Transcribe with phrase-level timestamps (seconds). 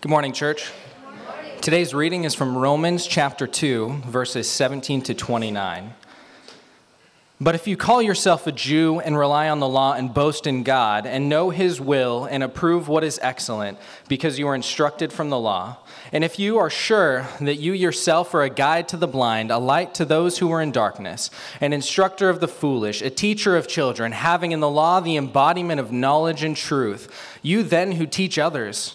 [0.00, 0.70] Good morning, church.
[1.60, 5.92] Today's reading is from Romans chapter 2, verses 17 to 29.
[7.40, 10.62] But if you call yourself a Jew and rely on the law and boast in
[10.62, 13.76] God and know his will and approve what is excellent
[14.06, 15.78] because you are instructed from the law,
[16.12, 19.58] and if you are sure that you yourself are a guide to the blind, a
[19.58, 21.28] light to those who are in darkness,
[21.60, 25.80] an instructor of the foolish, a teacher of children, having in the law the embodiment
[25.80, 27.12] of knowledge and truth,
[27.42, 28.94] you then who teach others,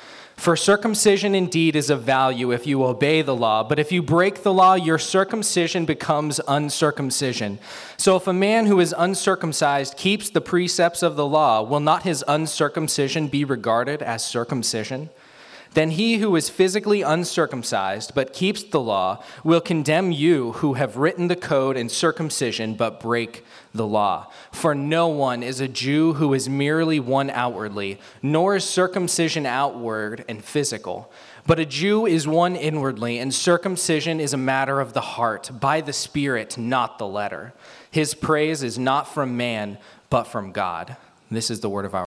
[0.41, 4.41] For circumcision indeed is of value if you obey the law, but if you break
[4.41, 7.59] the law, your circumcision becomes uncircumcision.
[7.97, 12.01] So if a man who is uncircumcised keeps the precepts of the law, will not
[12.01, 15.11] his uncircumcision be regarded as circumcision?
[15.73, 20.97] Then he who is physically uncircumcised but keeps the law will condemn you who have
[20.97, 24.27] written the code in circumcision but break the law.
[24.51, 30.25] For no one is a Jew who is merely one outwardly, nor is circumcision outward
[30.27, 31.09] and physical.
[31.47, 35.79] But a Jew is one inwardly, and circumcision is a matter of the heart, by
[35.81, 37.53] the Spirit, not the letter.
[37.89, 39.77] His praise is not from man,
[40.09, 40.97] but from God.
[41.31, 42.05] This is the word of our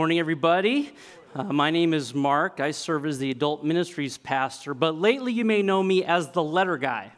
[0.00, 0.90] morning, everybody.
[1.34, 2.58] Uh, my name is Mark.
[2.58, 6.42] I serve as the adult ministries pastor, but lately you may know me as the
[6.42, 7.12] letter guy.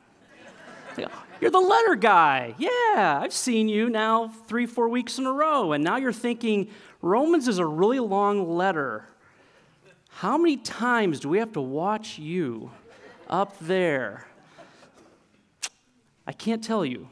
[1.41, 2.57] You're the letter guy.
[2.59, 6.71] Yeah, I've seen you now three, four weeks in a row, and now you're thinking
[7.03, 9.07] Romans is a really long letter.
[10.09, 12.73] How many times do we have to watch you
[13.31, 14.27] up there?
[16.27, 17.07] I can't tell you.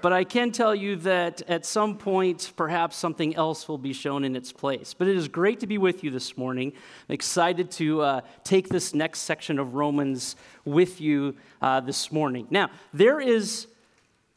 [0.00, 4.22] But I can tell you that at some point, perhaps something else will be shown
[4.22, 4.94] in its place.
[4.94, 6.72] But it is great to be with you this morning.
[7.08, 12.46] I'm excited to uh, take this next section of Romans with you uh, this morning.
[12.48, 13.66] Now, there is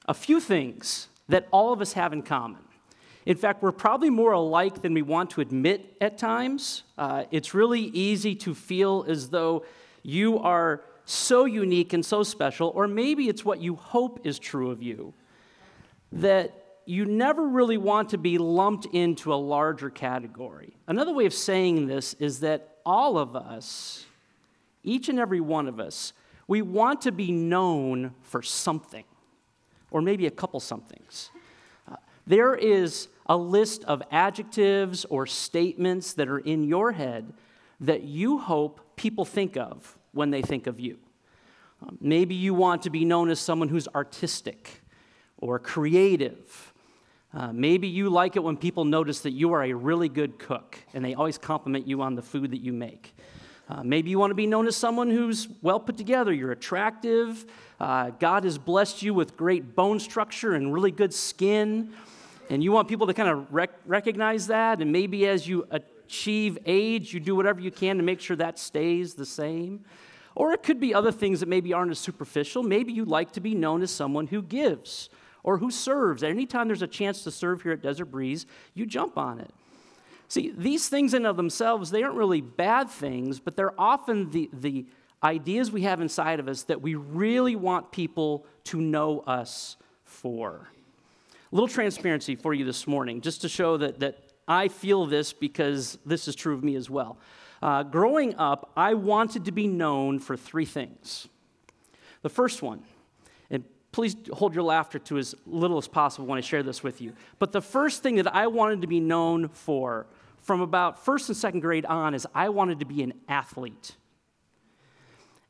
[0.07, 2.61] a few things that all of us have in common.
[3.27, 6.81] In fact, we're probably more alike than we want to admit at times.
[6.97, 9.63] Uh, it's really easy to feel as though
[10.01, 14.71] you are so unique and so special, or maybe it's what you hope is true
[14.71, 15.13] of you
[16.11, 20.75] that you never really want to be lumped into a larger category.
[20.87, 24.05] Another way of saying this is that all of us,
[24.83, 26.13] each and every one of us,
[26.47, 29.05] we want to be known for something,
[29.89, 31.29] or maybe a couple somethings.
[31.89, 31.95] Uh,
[32.27, 37.31] there is a list of adjectives or statements that are in your head
[37.79, 40.97] that you hope people think of when they think of you.
[41.81, 44.80] Uh, maybe you want to be known as someone who's artistic
[45.41, 46.71] or creative.
[47.33, 50.77] Uh, maybe you like it when people notice that you are a really good cook
[50.93, 53.13] and they always compliment you on the food that you make.
[53.69, 56.33] Uh, maybe you want to be known as someone who's well put together.
[56.33, 57.45] You're attractive.
[57.79, 61.93] Uh, God has blessed you with great bone structure and really good skin.
[62.49, 64.81] And you want people to kind of rec- recognize that.
[64.81, 68.59] And maybe as you achieve age, you do whatever you can to make sure that
[68.59, 69.85] stays the same.
[70.35, 72.63] Or it could be other things that maybe aren't as superficial.
[72.63, 75.09] Maybe you like to be known as someone who gives
[75.43, 76.23] or who serves.
[76.23, 79.51] Anytime there's a chance to serve here at Desert Breeze, you jump on it.
[80.27, 84.49] See, these things in of themselves, they aren't really bad things, but they're often the,
[84.53, 84.85] the
[85.23, 89.75] ideas we have inside of us that we really want people to know us
[90.05, 90.69] for.
[91.51, 95.33] A little transparency for you this morning, just to show that, that I feel this
[95.33, 97.17] because this is true of me as well.
[97.61, 101.27] Uh, growing up, I wanted to be known for three things.
[102.21, 102.83] The first one,
[103.91, 107.13] Please hold your laughter to as little as possible when I share this with you.
[107.39, 110.07] But the first thing that I wanted to be known for
[110.41, 113.95] from about first and second grade on is I wanted to be an athlete.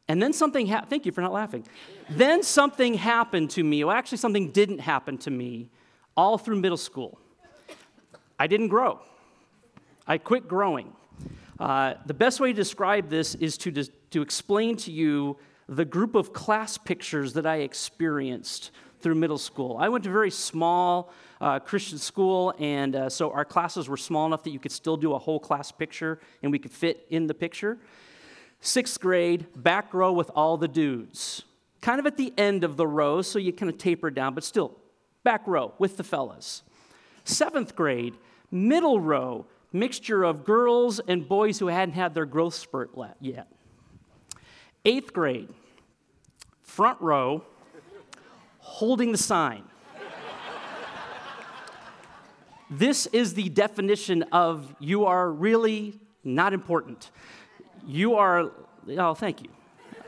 [0.07, 0.89] And then something happened.
[0.89, 1.65] Thank you for not laughing.
[2.09, 3.83] then something happened to me.
[3.83, 5.69] Well, actually, something didn't happen to me
[6.17, 7.19] all through middle school.
[8.37, 8.99] I didn't grow,
[10.07, 10.93] I quit growing.
[11.59, 15.37] Uh, the best way to describe this is to, to explain to you
[15.71, 19.77] the group of class pictures that I experienced through middle school.
[19.79, 23.95] I went to a very small uh, Christian school, and uh, so our classes were
[23.95, 27.07] small enough that you could still do a whole class picture and we could fit
[27.09, 27.77] in the picture.
[28.59, 31.43] Sixth grade, back row with all the dudes.
[31.79, 34.43] Kind of at the end of the row, so you kind of taper down, but
[34.43, 34.77] still
[35.23, 36.63] back row with the fellas.
[37.23, 38.15] Seventh grade,
[38.51, 42.91] middle row, mixture of girls and boys who hadn't had their growth spurt
[43.21, 43.47] yet.
[44.83, 45.47] Eighth grade,
[46.71, 47.43] front row,
[48.59, 49.63] holding the sign.
[52.69, 57.11] this is the definition of you are really not important.
[57.85, 58.51] You are,
[58.97, 59.49] oh, thank you.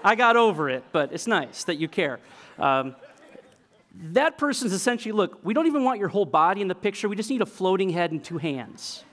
[0.05, 2.19] I got over it, but it's nice that you care.
[2.57, 2.95] Um,
[3.93, 7.17] that person's essentially look, we don't even want your whole body in the picture, we
[7.17, 9.03] just need a floating head and two hands.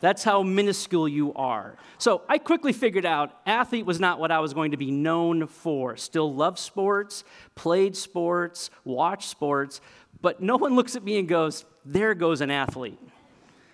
[0.00, 1.76] That's how minuscule you are.
[1.98, 5.46] So I quickly figured out athlete was not what I was going to be known
[5.46, 5.96] for.
[5.96, 9.80] Still love sports, played sports, watched sports,
[10.20, 12.98] but no one looks at me and goes, there goes an athlete.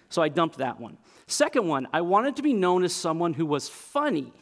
[0.08, 0.98] So I dumped that one.
[1.26, 4.32] Second one, I wanted to be known as someone who was funny.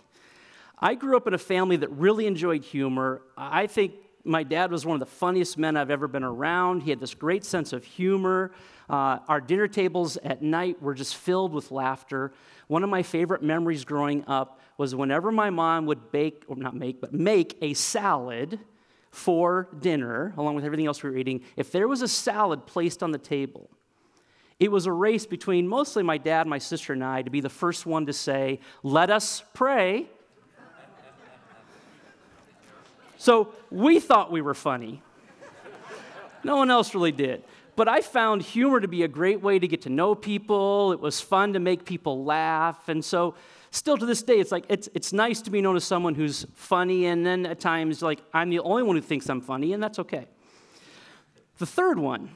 [0.79, 3.23] I grew up in a family that really enjoyed humor.
[3.37, 3.94] I think
[4.25, 6.83] my dad was one of the funniest men I've ever been around.
[6.83, 8.53] He had this great sense of humor.
[8.91, 12.33] Uh, our dinner tables at night were just filled with laughter.
[12.67, 16.75] One of my favorite memories growing up was whenever my mom would bake, or not
[16.75, 18.59] make, but make a salad
[19.11, 23.03] for dinner, along with everything else we were eating, if there was a salad placed
[23.03, 23.71] on the table,
[24.59, 27.49] it was a race between mostly my dad, my sister, and I to be the
[27.49, 30.09] first one to say, Let us pray
[33.21, 35.03] so we thought we were funny.
[36.43, 37.45] No one else really did.
[37.81, 40.93] But I found humor to be a great way to get to know people.
[40.93, 42.91] It was fun to make people laugh.
[42.91, 43.37] And so,
[43.71, 46.47] still to this day, it's like it's, it's nice to be known as someone who's
[46.53, 47.06] funny.
[47.06, 49.99] And then at times, like, I'm the only one who thinks I'm funny, and that's
[49.99, 50.27] okay.
[51.56, 52.29] The third one,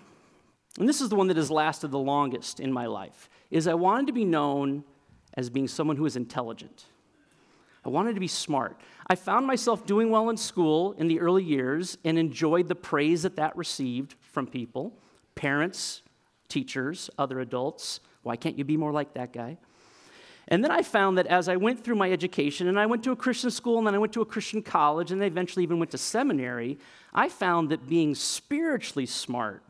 [0.79, 3.75] and this is the one that has lasted the longest in my life, is I
[3.75, 4.83] wanted to be known
[5.35, 6.87] as being someone who is intelligent.
[7.85, 8.81] I wanted to be smart.
[9.09, 13.25] I found myself doing well in school in the early years and enjoyed the praise
[13.25, 14.97] that that received from people
[15.35, 16.03] parents,
[16.49, 18.01] teachers, other adults.
[18.23, 19.59] Why can't you be more like that guy?
[20.49, 23.13] And then I found that as I went through my education, and I went to
[23.13, 25.79] a Christian school, and then I went to a Christian college, and I eventually even
[25.79, 26.79] went to seminary,
[27.15, 29.63] I found that being spiritually smart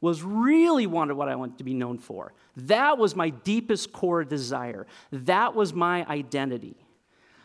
[0.00, 2.32] was really wanted what I wanted to be known for.
[2.56, 4.86] That was my deepest core desire.
[5.10, 6.76] That was my identity.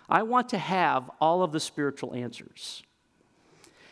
[0.08, 2.84] I want to have all of the spiritual answers.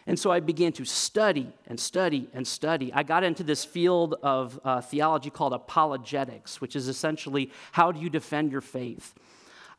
[0.08, 2.94] And so I began to study and study and study.
[2.94, 8.00] I got into this field of uh, theology called apologetics, which is essentially how do
[8.00, 9.14] you defend your faith.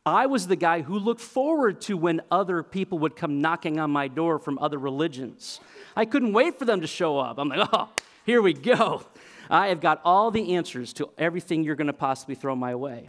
[0.04, 3.90] I was the guy who looked forward to when other people would come knocking on
[3.90, 5.60] my door from other religions.
[5.96, 7.38] I couldn't wait for them to show up.
[7.38, 7.88] I'm like, oh,
[8.26, 9.04] here we go.
[9.48, 13.08] I have got all the answers to everything you're going to possibly throw my way.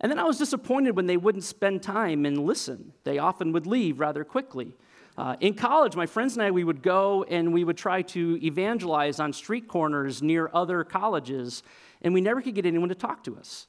[0.00, 2.92] And then I was disappointed when they wouldn't spend time and listen.
[3.02, 4.74] They often would leave rather quickly.
[5.18, 8.38] Uh, in college, my friends and I, we would go and we would try to
[8.42, 11.62] evangelize on street corners near other colleges,
[12.02, 13.66] and we never could get anyone to talk to us,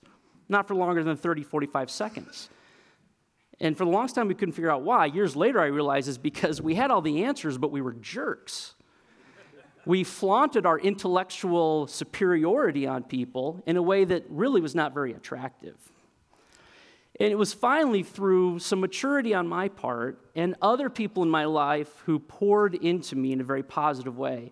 [0.49, 2.49] not for longer than 30, 45 seconds.
[3.59, 5.05] And for the longest time, we couldn't figure out why.
[5.05, 8.75] Years later, I realized it's because we had all the answers, but we were jerks.
[9.85, 15.13] We flaunted our intellectual superiority on people in a way that really was not very
[15.13, 15.77] attractive.
[17.19, 21.45] And it was finally through some maturity on my part and other people in my
[21.45, 24.51] life who poured into me in a very positive way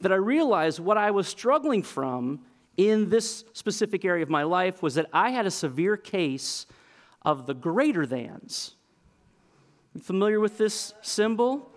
[0.00, 2.40] that I realized what I was struggling from
[2.76, 6.66] in this specific area of my life was that I had a severe case
[7.22, 8.76] of the greater thans.
[9.94, 11.72] You familiar with this symbol?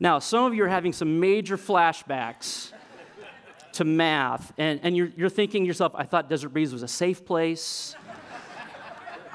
[0.00, 2.72] Now, some of you are having some major flashbacks
[3.72, 6.88] to math, and, and you're, you're thinking to yourself, I thought Desert Breeze was a
[6.88, 7.94] safe place.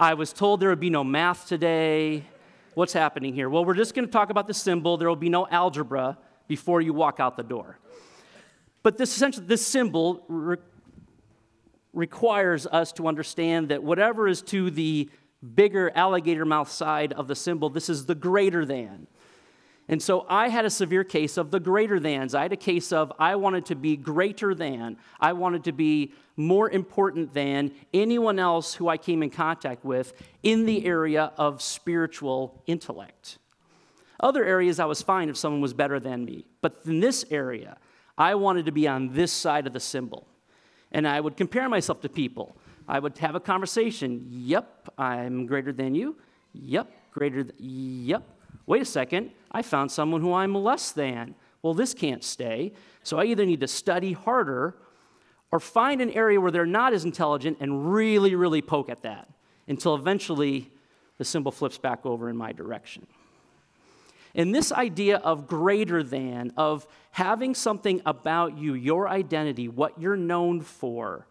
[0.03, 2.25] I was told there would be no math today.
[2.74, 3.50] What's happening here?
[3.50, 4.98] Well, we're just going to talk about the symbol.
[4.98, 6.17] There will be no algebra
[6.50, 7.79] before you walk out the door.
[8.83, 10.57] But this essentially, this symbol re-
[11.93, 15.10] requires us to understand that whatever is to the
[15.55, 19.07] bigger alligator mouth side of the symbol, this is the greater than.
[19.89, 22.33] And so I had a severe case of the greater thans.
[22.33, 24.97] I had a case of I wanted to be greater than.
[25.19, 30.13] I wanted to be more important than anyone else who I came in contact with
[30.41, 33.39] in the area of spiritual intellect.
[34.19, 36.45] Other areas I was fine if someone was better than me.
[36.61, 37.77] But in this area,
[38.17, 40.27] I wanted to be on this side of the symbol.
[40.91, 42.55] And I would compare myself to people.
[42.87, 44.25] I would have a conversation.
[44.29, 46.17] Yep, I'm greater than you.
[46.53, 47.43] Yep, greater.
[47.43, 48.23] Th- yep,
[48.65, 51.36] wait a second, I found someone who I'm less than.
[51.62, 52.74] Well, this can't stay.
[53.03, 54.75] So I either need to study harder
[55.51, 59.29] or find an area where they're not as intelligent and really, really poke at that
[59.67, 60.72] until eventually
[61.17, 63.05] the symbol flips back over in my direction.
[64.36, 70.17] And this idea of greater than, of having something about you, your identity, what you're
[70.17, 71.27] known for,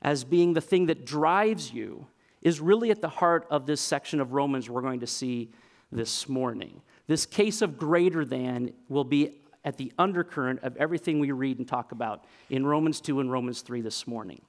[0.00, 2.06] as being the thing that drives you,
[2.40, 5.50] is really at the heart of this section of Romans we're going to see
[5.92, 6.80] this morning.
[7.10, 11.66] This case of greater than will be at the undercurrent of everything we read and
[11.66, 14.40] talk about in Romans 2 and Romans 3 this morning.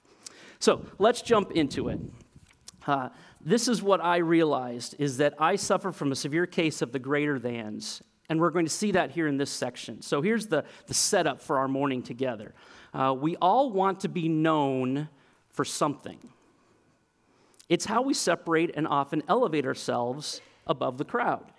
[0.60, 2.00] So let's jump into it.
[2.86, 3.10] Uh,
[3.44, 7.00] this is what I realized is that I suffer from a severe case of the
[7.00, 10.04] greater thans, and we're going to see that here in this section.
[10.04, 12.54] So here's the, the setup for our morning together.
[12.94, 15.10] Uh, we all want to be known
[15.50, 16.20] for something.
[17.70, 21.52] It's how we separate and often elevate ourselves above the crowd.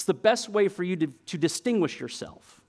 [0.00, 2.62] It's the best way for you to, to distinguish yourself.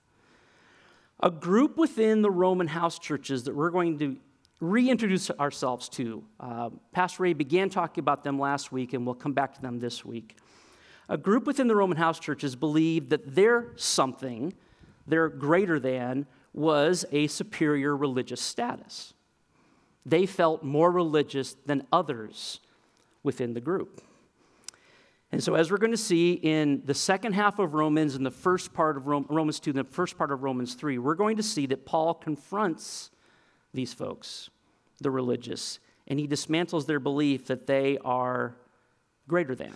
[1.20, 4.18] A group within the Roman house churches that we're going to
[4.60, 6.22] reintroduce ourselves to.
[6.38, 9.80] Uh, Pastor Ray began talking about them last week, and we'll come back to them
[9.80, 10.36] this week.
[11.08, 14.52] A group within the Roman house churches believed that their something,
[15.06, 19.14] their greater than, was a superior religious status.
[20.04, 22.60] They felt more religious than others
[23.22, 24.02] within the group.
[25.32, 28.30] And so, as we're going to see in the second half of Romans and the
[28.30, 31.42] first part of Romans 2 and the first part of Romans 3, we're going to
[31.42, 33.10] see that Paul confronts
[33.72, 34.50] these folks,
[35.00, 38.54] the religious, and he dismantles their belief that they are
[39.26, 39.74] greater than.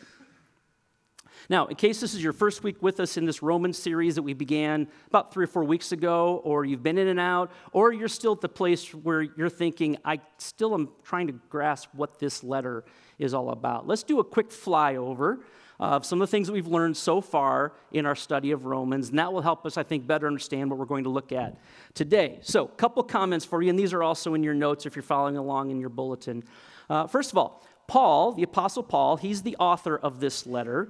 [1.49, 4.23] Now, in case this is your first week with us in this Roman series that
[4.23, 7.93] we began about three or four weeks ago, or you've been in and out, or
[7.95, 12.19] you're still at the place where you're thinking, I still am trying to grasp what
[12.19, 12.85] this letter
[13.19, 15.39] is all about, let's do a quick flyover
[15.79, 19.11] of some of the things that we've learned so far in our study of Romans,
[19.11, 21.59] and that will help us, I think, better understand what we're going to look at
[21.95, 22.39] today.
[22.43, 25.03] So, a couple comments for you, and these are also in your notes if you're
[25.03, 26.45] following along in your bulletin.
[26.89, 30.89] Uh, first of all, Paul, the Apostle Paul, he's the author of this letter.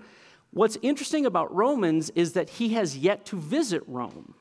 [0.52, 4.34] What's interesting about Romans is that he has yet to visit Rome.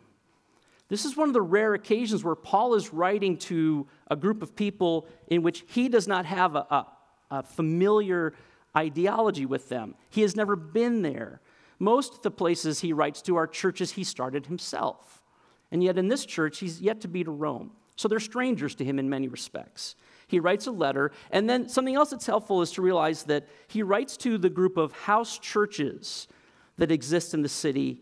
[0.88, 4.56] This is one of the rare occasions where Paul is writing to a group of
[4.56, 6.88] people in which he does not have a, a,
[7.32, 8.34] a familiar
[8.76, 9.96] ideology with them.
[10.10, 11.42] He has never been there.
[11.80, 15.22] Most of the places he writes to are churches he started himself.
[15.72, 17.72] And yet, in this church, he's yet to be to Rome.
[17.96, 19.96] So they're strangers to him in many respects.
[20.28, 23.84] He writes a letter, and then something else that's helpful is to realize that he
[23.84, 26.28] writes to the group of house churches
[26.78, 28.02] that exist in the city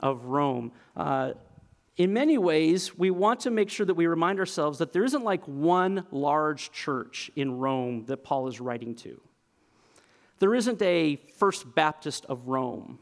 [0.00, 0.72] of Rome.
[0.96, 1.32] Uh,
[1.96, 5.22] in many ways, we want to make sure that we remind ourselves that there isn't
[5.22, 9.20] like one large church in Rome that Paul is writing to.
[10.40, 12.98] There isn't a First Baptist of Rome.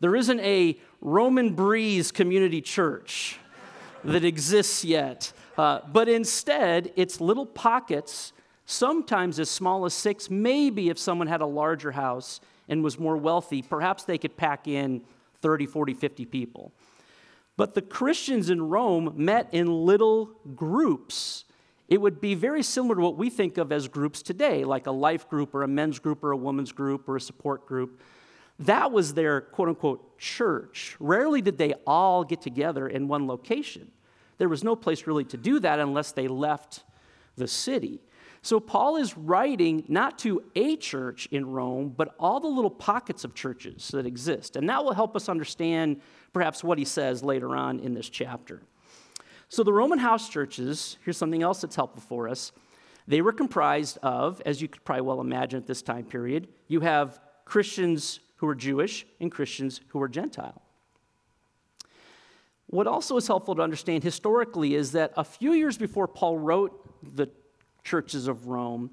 [0.00, 3.38] There isn't a Roman Breeze community church
[4.04, 5.32] that exists yet.
[5.58, 8.32] Uh, but instead, it's little pockets,
[8.64, 10.30] sometimes as small as six.
[10.30, 14.66] Maybe if someone had a larger house and was more wealthy, perhaps they could pack
[14.66, 15.02] in
[15.42, 16.72] 30, 40, 50 people.
[17.62, 21.44] But the Christians in Rome met in little groups
[21.86, 24.90] it would be very similar to what we think of as groups today, like a
[24.90, 28.00] life group or a men's group or a woman's group or a support group.
[28.58, 30.96] That was their quote unquote church.
[30.98, 33.92] Rarely did they all get together in one location.
[34.38, 36.82] There was no place really to do that unless they left
[37.36, 38.00] the city.
[38.44, 43.22] So Paul is writing not to a church in Rome, but all the little pockets
[43.22, 44.56] of churches that exist.
[44.56, 46.00] And that will help us understand
[46.32, 48.62] perhaps what he says later on in this chapter.
[49.48, 52.52] So, the Roman house churches, here's something else that's helpful for us.
[53.06, 56.80] They were comprised of, as you could probably well imagine at this time period, you
[56.80, 60.62] have Christians who are Jewish and Christians who are Gentile.
[62.66, 67.14] What also is helpful to understand historically is that a few years before Paul wrote
[67.16, 67.28] the
[67.84, 68.90] churches of Rome,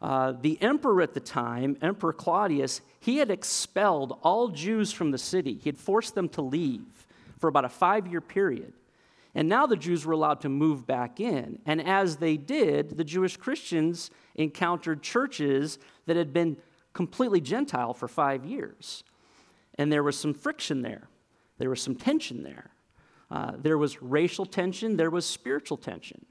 [0.00, 5.18] uh, the emperor at the time, Emperor Claudius, he had expelled all Jews from the
[5.18, 5.54] city.
[5.54, 7.06] He had forced them to leave
[7.38, 8.72] for about a five year period.
[9.34, 11.58] And now the Jews were allowed to move back in.
[11.64, 16.56] And as they did, the Jewish Christians encountered churches that had been
[16.92, 19.04] completely Gentile for five years.
[19.76, 21.08] And there was some friction there,
[21.58, 22.70] there was some tension there.
[23.30, 26.26] Uh, there was racial tension, there was spiritual tension.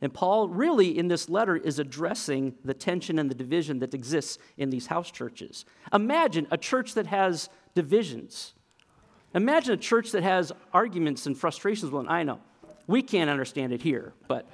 [0.00, 4.38] And Paul, really, in this letter, is addressing the tension and the division that exists
[4.56, 5.64] in these house churches.
[5.92, 8.54] Imagine a church that has divisions
[9.34, 11.92] Imagine a church that has arguments and frustrations.
[11.92, 12.40] Well, I know
[12.86, 14.48] we can't understand it here, but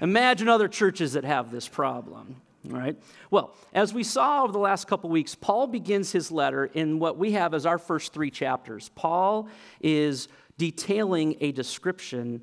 [0.00, 2.36] imagine other churches that have this problem.
[2.70, 2.96] All right.
[3.30, 7.16] Well, as we saw over the last couple weeks, Paul begins his letter in what
[7.16, 8.90] we have as our first three chapters.
[8.94, 9.48] Paul
[9.80, 10.28] is
[10.58, 12.42] detailing a description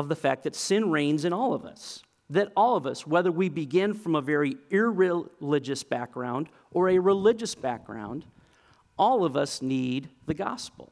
[0.00, 2.02] of the fact that sin reigns in all of us.
[2.30, 7.54] That all of us, whether we begin from a very irreligious background or a religious
[7.54, 8.24] background,
[8.98, 10.90] all of us need the gospel.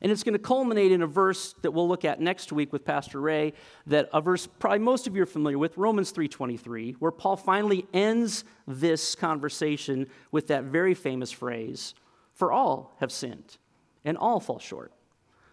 [0.00, 2.84] And it's going to culminate in a verse that we'll look at next week with
[2.84, 3.52] Pastor Ray,
[3.86, 7.86] that a verse probably most of you are familiar with, Romans 3:23, where Paul finally
[7.92, 11.94] ends this conversation with that very famous phrase,
[12.32, 13.58] "For all have sinned,
[14.04, 14.92] and all fall short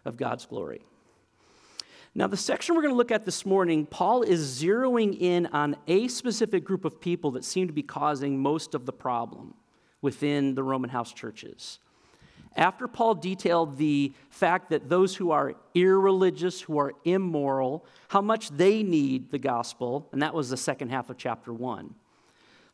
[0.03, 0.81] of God's glory.
[2.15, 5.75] Now, the section we're going to look at this morning, Paul is zeroing in on
[5.87, 9.53] a specific group of people that seem to be causing most of the problem
[10.01, 11.79] within the Roman house churches.
[12.55, 18.49] After Paul detailed the fact that those who are irreligious, who are immoral, how much
[18.49, 21.93] they need the gospel, and that was the second half of chapter 1.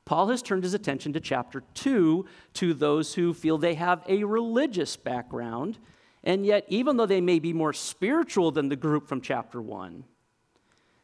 [0.05, 4.23] Paul has turned his attention to chapter 2 to those who feel they have a
[4.23, 5.77] religious background
[6.25, 10.03] and yet, even though they may be more spiritual than the group from chapter 1,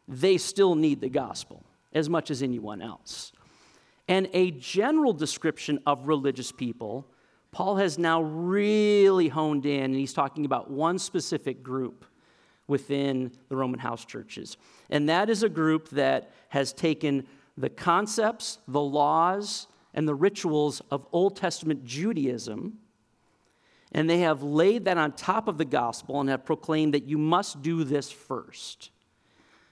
[0.07, 1.63] they still need the gospel
[1.93, 3.31] as much as anyone else.
[4.07, 7.07] And a general description of religious people,
[7.51, 12.05] Paul has now really honed in, and he's talking about one specific group
[12.67, 14.57] within the Roman house churches.
[14.89, 20.81] And that is a group that has taken the concepts, the laws, and the rituals
[20.89, 22.79] of Old Testament Judaism
[23.91, 27.17] and they have laid that on top of the gospel and have proclaimed that you
[27.17, 28.91] must do this first.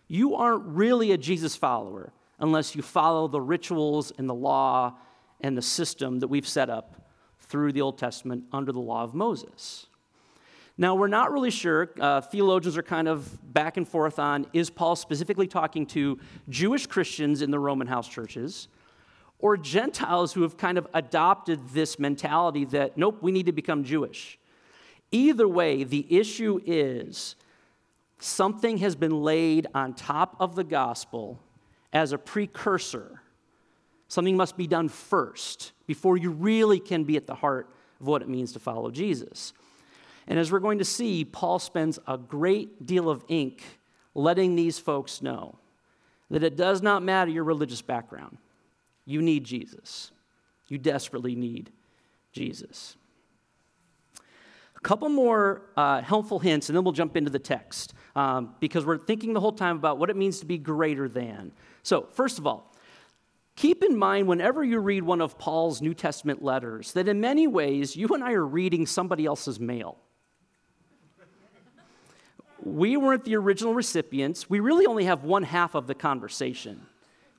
[0.07, 4.95] You aren't really a Jesus follower unless you follow the rituals and the law
[5.41, 7.09] and the system that we've set up
[7.39, 9.88] through the Old Testament under the law of Moses.
[10.77, 11.89] Now, we're not really sure.
[11.99, 16.88] Uh, theologians are kind of back and forth on is Paul specifically talking to Jewish
[16.88, 18.69] Christians in the Roman house churches?
[19.39, 23.84] Or Gentiles who have kind of adopted this mentality that, nope, we need to become
[23.84, 24.38] Jewish.
[25.12, 27.36] Either way, the issue is
[28.19, 31.39] something has been laid on top of the gospel
[31.93, 33.22] as a precursor.
[34.10, 38.22] Something must be done first before you really can be at the heart of what
[38.22, 39.53] it means to follow Jesus.
[40.27, 43.63] And as we're going to see, Paul spends a great deal of ink
[44.13, 45.58] letting these folks know
[46.29, 48.38] that it does not matter your religious background.
[49.09, 50.11] You need Jesus.
[50.67, 51.71] You desperately need
[52.31, 52.95] Jesus.
[54.15, 58.85] A couple more uh, helpful hints, and then we'll jump into the text um, because
[58.85, 61.51] we're thinking the whole time about what it means to be greater than.
[61.81, 62.72] So, first of all,
[63.55, 67.48] keep in mind whenever you read one of Paul's New Testament letters that in many
[67.48, 69.98] ways you and I are reading somebody else's mail.
[72.63, 74.51] we weren't the original recipients.
[74.51, 76.85] We really only have one half of the conversation.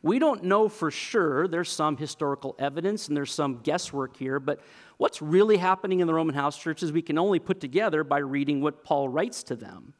[0.02, 1.46] We don't know for sure.
[1.46, 4.60] There's some historical evidence and there's some guesswork here, but
[4.96, 8.60] what's really happening in the Roman house churches we can only put together by reading
[8.62, 9.92] what Paul writes to them.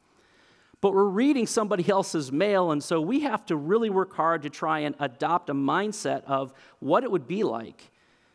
[0.81, 4.51] But we're reading somebody else's mail, and so we have to really work hard to
[4.51, 7.91] try and adopt a mindset of what it would be like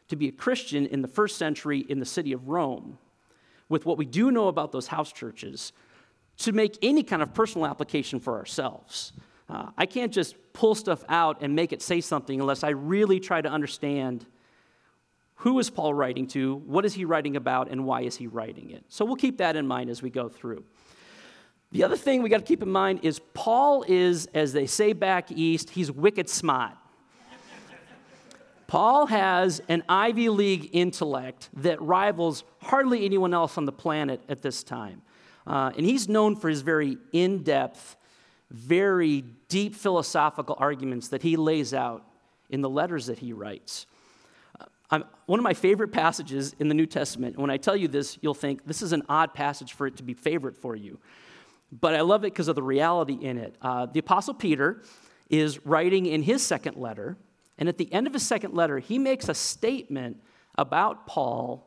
[0.09, 2.99] to be a Christian in the first century in the city of Rome,
[3.67, 5.73] with what we do know about those house churches,
[6.37, 9.13] to make any kind of personal application for ourselves.
[9.47, 13.19] Uh, I can't just pull stuff out and make it say something unless I really
[13.19, 14.25] try to understand
[15.35, 18.71] who is Paul writing to, what is he writing about, and why is he writing
[18.71, 18.83] it.
[18.87, 20.63] So we'll keep that in mind as we go through.
[21.71, 24.93] The other thing we got to keep in mind is Paul is, as they say
[24.93, 26.73] back east, he's wicked smart.
[28.67, 34.41] Paul has an Ivy League intellect that rivals hardly anyone else on the planet at
[34.41, 35.01] this time.
[35.45, 37.95] Uh, and he's known for his very in depth
[38.55, 42.05] very deep philosophical arguments that he lays out
[42.49, 43.85] in the letters that he writes.
[44.89, 48.17] Uh, one of my favorite passages in the New Testament, when I tell you this,
[48.21, 50.99] you'll think this is an odd passage for it to be favorite for you.
[51.71, 53.55] But I love it because of the reality in it.
[53.61, 54.81] Uh, the Apostle Peter
[55.29, 57.17] is writing in his second letter,
[57.57, 60.21] and at the end of his second letter, he makes a statement
[60.57, 61.64] about Paul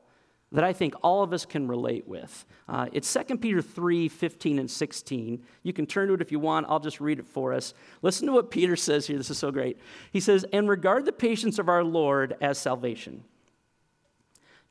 [0.53, 2.47] that I think all of us can relate with.
[2.69, 5.45] Uh, it's 2 Peter 3 15 and 16.
[5.63, 6.67] You can turn to it if you want.
[6.69, 7.75] I'll just read it for us.
[8.01, 9.19] Listen to what Peter says here.
[9.19, 9.79] This is so great.
[10.11, 13.25] He says, And regard the patience of our Lord as salvation,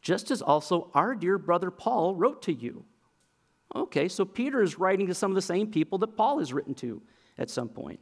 [0.02, 2.86] just as also our dear brother Paul wrote to you.
[3.76, 6.74] Okay, so Peter is writing to some of the same people that Paul has written
[6.76, 7.02] to
[7.38, 8.00] at some point.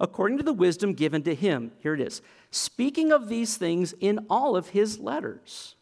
[0.00, 4.26] According to the wisdom given to him, here it is, speaking of these things in
[4.28, 5.76] all of his letters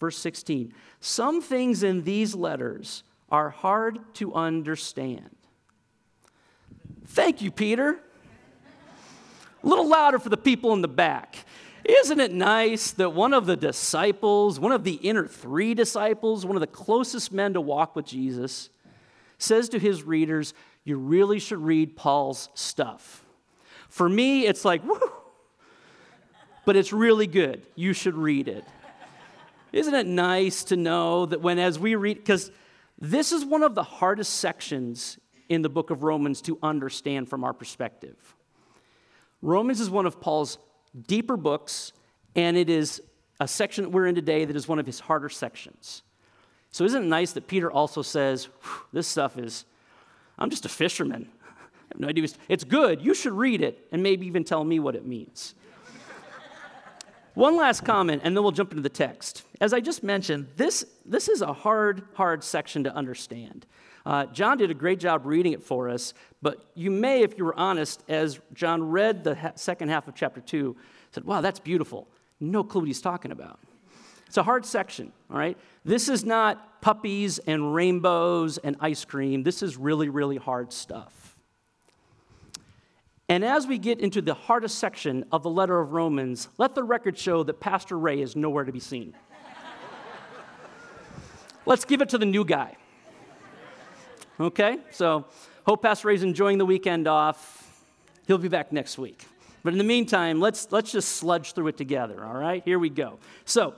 [0.00, 5.30] Verse 16 Some things in these letters are hard to understand.
[7.06, 8.00] Thank you, Peter.
[9.62, 11.36] A little louder for the people in the back.
[11.84, 16.56] Isn't it nice that one of the disciples, one of the inner three disciples, one
[16.56, 18.68] of the closest men to walk with Jesus,
[19.38, 20.52] says to his readers,
[20.84, 23.24] You really should read Paul's stuff.
[23.88, 25.00] For me, it's like, whoo,
[26.66, 27.62] but it's really good.
[27.74, 28.64] You should read it.
[29.78, 32.50] Isn't it nice to know that when, as we read, because
[32.98, 37.44] this is one of the hardest sections in the book of Romans to understand from
[37.44, 38.34] our perspective.
[39.40, 40.58] Romans is one of Paul's
[41.06, 41.92] deeper books,
[42.34, 43.00] and it is
[43.38, 46.02] a section that we're in today that is one of his harder sections.
[46.70, 48.48] So, isn't it nice that Peter also says,
[48.92, 49.64] This stuff is,
[50.40, 51.28] I'm just a fisherman.
[51.42, 52.26] I have no idea.
[52.48, 53.00] It's good.
[53.00, 55.54] You should read it and maybe even tell me what it means.
[57.38, 59.44] One last comment, and then we'll jump into the text.
[59.60, 63.64] As I just mentioned, this, this is a hard, hard section to understand.
[64.04, 67.44] Uh, John did a great job reading it for us, but you may, if you
[67.44, 70.76] were honest, as John read the ha- second half of chapter 2,
[71.12, 72.08] said, Wow, that's beautiful.
[72.40, 73.60] No clue what he's talking about.
[74.26, 75.56] It's a hard section, all right?
[75.84, 79.44] This is not puppies and rainbows and ice cream.
[79.44, 81.27] This is really, really hard stuff.
[83.30, 86.82] And as we get into the hardest section of the letter of Romans, let the
[86.82, 89.14] record show that Pastor Ray is nowhere to be seen.
[91.66, 92.76] Let's give it to the new guy.
[94.40, 94.78] Okay?
[94.92, 95.26] So,
[95.66, 97.84] hope Pastor Ray's enjoying the weekend off.
[98.26, 99.26] He'll be back next week.
[99.62, 102.62] But in the meantime, let's, let's just sludge through it together, all right?
[102.64, 103.18] Here we go.
[103.44, 103.74] So,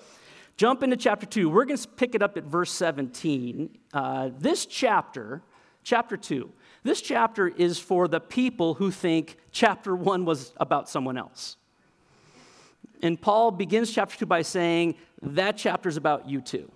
[0.57, 1.51] jump into chapter 2.
[1.51, 3.77] We're going to pick it up at verse 17.
[3.93, 5.43] Uh, this chapter,
[5.83, 11.19] chapter 2, this chapter is for the people who think chapter 1 was about someone
[11.19, 11.57] else.
[13.03, 16.71] And Paul begins chapter 2 by saying, That chapter is about you too.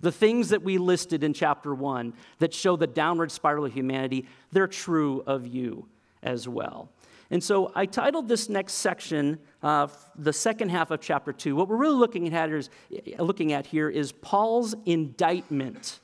[0.00, 4.26] The things that we listed in chapter 1 that show the downward spiral of humanity,
[4.52, 5.88] they're true of you
[6.22, 6.90] as well.
[7.30, 11.56] And so I titled this next section, uh, the second half of chapter 2.
[11.56, 12.70] What we're really looking at, is,
[13.18, 16.00] looking at here is Paul's indictment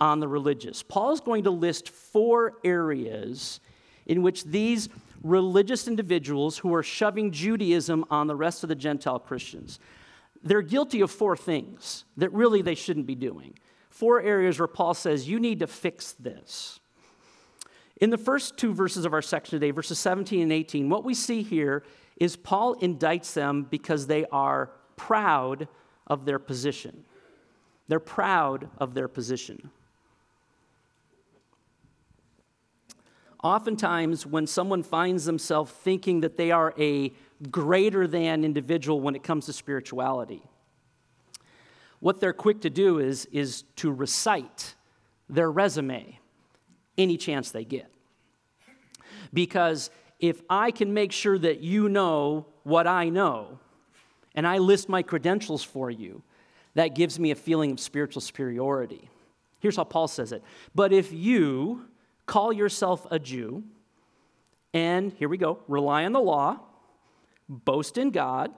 [0.00, 0.82] on the religious.
[0.82, 3.60] Paul is going to list four areas
[4.06, 4.88] in which these
[5.22, 9.78] religious individuals who are shoving Judaism on the rest of the Gentile Christians,
[10.42, 13.58] they're guilty of four things that really they shouldn't be doing.
[13.90, 16.80] Four areas where Paul says, you need to fix this.
[18.00, 21.12] In the first two verses of our section today, verses 17 and 18, what we
[21.12, 21.84] see here
[22.16, 25.68] is Paul indicts them because they are proud
[26.06, 27.04] of their position.
[27.88, 29.70] They're proud of their position.
[33.42, 37.12] Oftentimes, when someone finds themselves thinking that they are a
[37.50, 40.42] greater than individual when it comes to spirituality,
[42.00, 44.74] what they're quick to do is, is to recite
[45.28, 46.18] their resume
[46.98, 47.90] any chance they get.
[49.32, 53.58] Because if I can make sure that you know what I know,
[54.34, 56.22] and I list my credentials for you,
[56.74, 59.08] that gives me a feeling of spiritual superiority.
[59.60, 60.42] Here's how Paul says it.
[60.74, 61.86] But if you
[62.30, 63.64] call yourself a Jew,
[64.72, 66.60] and here we go, rely on the law,
[67.48, 68.52] boast in God,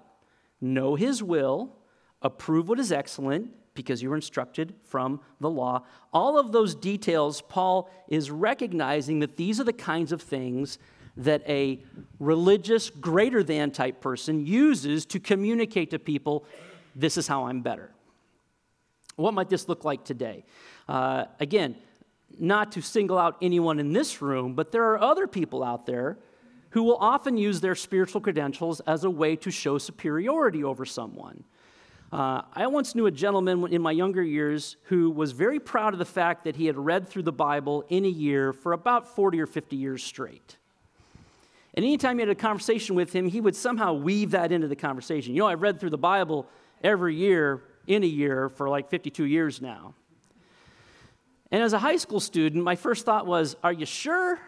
[0.60, 1.74] know his will,
[2.20, 5.86] approve what is excellent, because you were instructed from the law.
[6.12, 10.76] All of those details, Paul is recognizing that these are the kinds of things
[11.16, 11.82] that a
[12.20, 16.44] religious, greater than type person uses to communicate to people
[16.94, 17.90] this is how I'm better.
[19.16, 20.44] What might this look like today?
[20.86, 21.76] Uh, again,
[22.38, 26.18] not to single out anyone in this room, but there are other people out there
[26.70, 31.44] who will often use their spiritual credentials as a way to show superiority over someone.
[32.12, 35.98] Uh, I once knew a gentleman in my younger years who was very proud of
[35.98, 39.40] the fact that he had read through the Bible in a year for about 40
[39.40, 40.58] or 50 years straight.
[41.74, 44.76] And anytime you had a conversation with him, he would somehow weave that into the
[44.76, 45.34] conversation.
[45.34, 46.46] You know, I've read through the Bible
[46.84, 49.94] every year in a year for like 52 years now.
[51.52, 54.40] And as a high school student, my first thought was, Are you sure?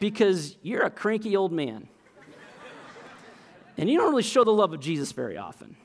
[0.00, 1.86] Because you're a cranky old man.
[3.78, 5.76] and you don't really show the love of Jesus very often.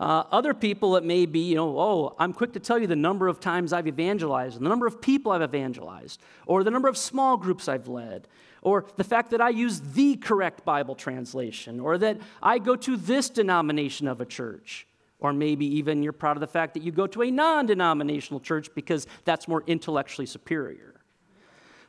[0.00, 2.96] Uh, other people, it may be, you know, oh, I'm quick to tell you the
[2.96, 6.88] number of times I've evangelized, and the number of people I've evangelized, or the number
[6.88, 8.26] of small groups I've led,
[8.62, 12.96] or the fact that I use the correct Bible translation, or that I go to
[12.96, 14.86] this denomination of a church.
[15.20, 18.40] Or maybe even you're proud of the fact that you go to a non denominational
[18.40, 20.94] church because that's more intellectually superior.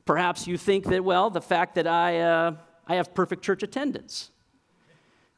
[0.05, 2.55] Perhaps you think that, well, the fact that I, uh,
[2.87, 4.31] I have perfect church attendance,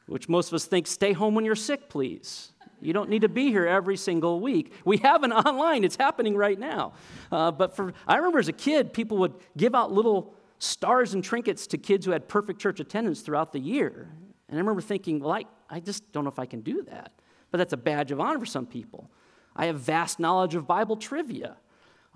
[0.06, 2.52] which most of us think, stay home when you're sick, please.
[2.80, 4.72] You don't need to be here every single week.
[4.84, 6.94] We have an online, it's happening right now.
[7.30, 11.22] Uh, but for, I remember as a kid, people would give out little stars and
[11.22, 14.08] trinkets to kids who had perfect church attendance throughout the year.
[14.48, 17.12] And I remember thinking, well, I, I just don't know if I can do that.
[17.54, 19.08] But that's a badge of honor for some people.
[19.54, 21.56] I have vast knowledge of Bible trivia.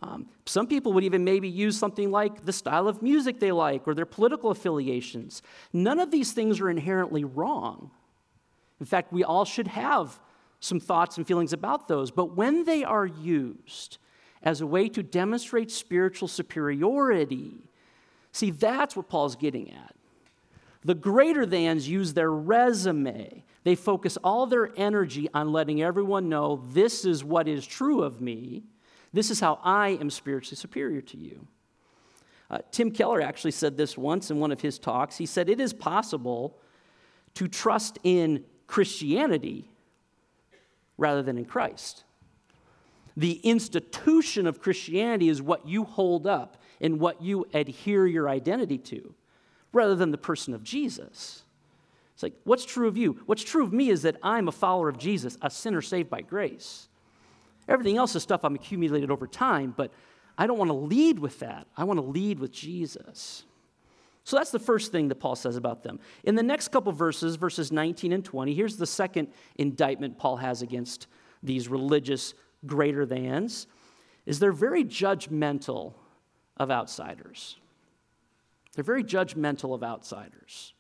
[0.00, 3.86] Um, some people would even maybe use something like the style of music they like
[3.86, 5.42] or their political affiliations.
[5.72, 7.92] None of these things are inherently wrong.
[8.80, 10.18] In fact, we all should have
[10.58, 12.10] some thoughts and feelings about those.
[12.10, 13.98] But when they are used
[14.42, 17.70] as a way to demonstrate spiritual superiority,
[18.32, 19.94] see, that's what Paul's getting at.
[20.88, 23.44] The greater thans use their resume.
[23.62, 28.22] They focus all their energy on letting everyone know this is what is true of
[28.22, 28.62] me.
[29.12, 31.46] This is how I am spiritually superior to you.
[32.50, 35.18] Uh, Tim Keller actually said this once in one of his talks.
[35.18, 36.56] He said, It is possible
[37.34, 39.68] to trust in Christianity
[40.96, 42.04] rather than in Christ.
[43.14, 48.78] The institution of Christianity is what you hold up and what you adhere your identity
[48.78, 49.14] to,
[49.72, 51.44] rather than the person of Jesus.
[52.14, 53.20] It's like, what's true of you?
[53.26, 56.20] What's true of me is that I'm a follower of Jesus, a sinner saved by
[56.20, 56.88] grace.
[57.68, 59.92] Everything else is stuff I'm accumulated over time, but
[60.36, 61.66] I don't want to lead with that.
[61.76, 63.44] I want to lead with Jesus.
[64.24, 66.00] So that's the first thing that Paul says about them.
[66.24, 70.60] In the next couple verses, verses 19 and 20, here's the second indictment Paul has
[70.60, 71.06] against
[71.42, 72.34] these religious
[72.66, 73.66] greater thans
[74.26, 75.94] is they're very judgmental
[76.56, 77.56] of outsiders.
[78.74, 80.72] They're very judgmental of outsiders.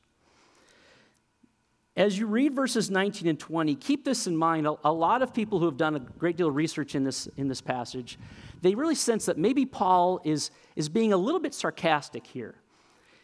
[1.96, 4.68] As you read verses 19 and 20, keep this in mind.
[4.84, 7.48] A, lot of people who have done a great deal of research in this, in
[7.48, 8.20] this passage,
[8.62, 12.54] they really sense that maybe Paul is, is being a little bit sarcastic here.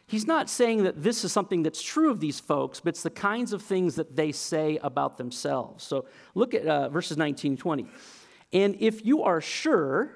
[0.09, 3.11] He's not saying that this is something that's true of these folks, but it's the
[3.11, 5.85] kinds of things that they say about themselves.
[5.85, 7.87] So look at uh, verses 19 and 20.
[8.53, 10.11] And if you are sure,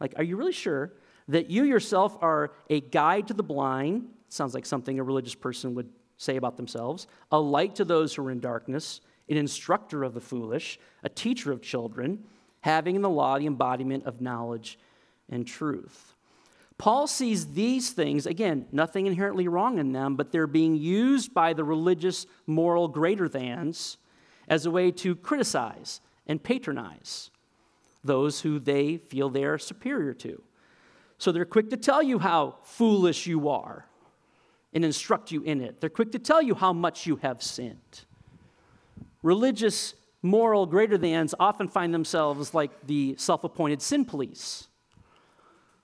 [0.00, 0.92] like, are you really sure
[1.28, 4.08] that you yourself are a guide to the blind?
[4.28, 8.26] Sounds like something a religious person would say about themselves, a light to those who
[8.26, 12.24] are in darkness, an instructor of the foolish, a teacher of children,
[12.60, 14.78] having in the law the embodiment of knowledge
[15.30, 16.14] and truth.
[16.76, 21.52] Paul sees these things, again, nothing inherently wrong in them, but they're being used by
[21.52, 23.98] the religious, moral greater thans
[24.48, 27.30] as a way to criticize and patronize
[28.02, 30.42] those who they feel they are superior to.
[31.20, 33.84] So they're quick to tell you how foolish you are
[34.72, 35.78] and instruct you in it.
[35.78, 38.06] They're quick to tell you how much you have sinned.
[39.22, 44.68] Religious, moral greater thans often find themselves like the self appointed sin police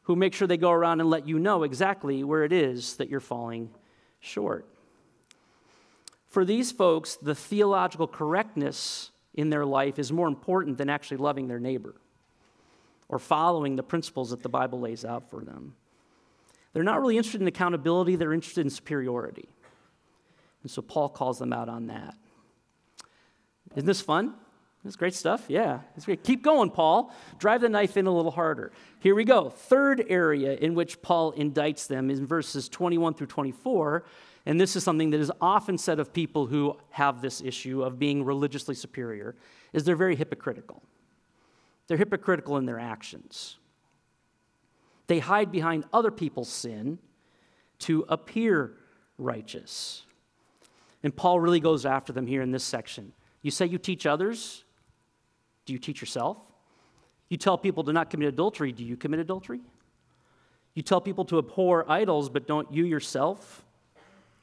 [0.05, 3.11] who make sure they go around and let you know exactly where it is that
[3.11, 3.69] you're falling
[4.21, 4.67] short.
[6.29, 11.47] For these folks, the theological correctness in their life is more important than actually loving
[11.47, 11.95] their neighbor
[13.09, 15.75] or following the principles that the Bible lays out for them.
[16.73, 19.49] They're not really interested in accountability, they're interested in superiority.
[20.63, 22.15] And so Paul calls them out on that.
[23.75, 24.35] Isn't this fun?
[24.85, 25.45] This great stuff.
[25.49, 26.23] Yeah, it's great.
[26.23, 27.13] Keep going, Paul.
[27.39, 28.71] Drive the knife in a little harder.
[29.01, 29.51] Here we go.
[29.51, 34.05] Third area in which Paul indicts them is in verses 21 through 24.
[34.47, 37.99] And this is something that is often said of people who have this issue of
[37.99, 39.35] being religiously superior,
[39.73, 40.83] is they're very hypocritical.
[41.87, 43.57] They're hypocritical in their actions.
[45.07, 46.99] They hide behind other people's sin
[47.81, 48.73] to appear
[49.19, 50.03] righteous.
[51.03, 53.13] And Paul really goes after them here in this section.
[53.43, 54.65] You say you teach others,
[55.65, 56.39] do you teach yourself?
[57.29, 59.61] You tell people to not commit adultery, do you commit adultery?
[60.75, 63.65] You tell people to abhor idols, but don't you yourself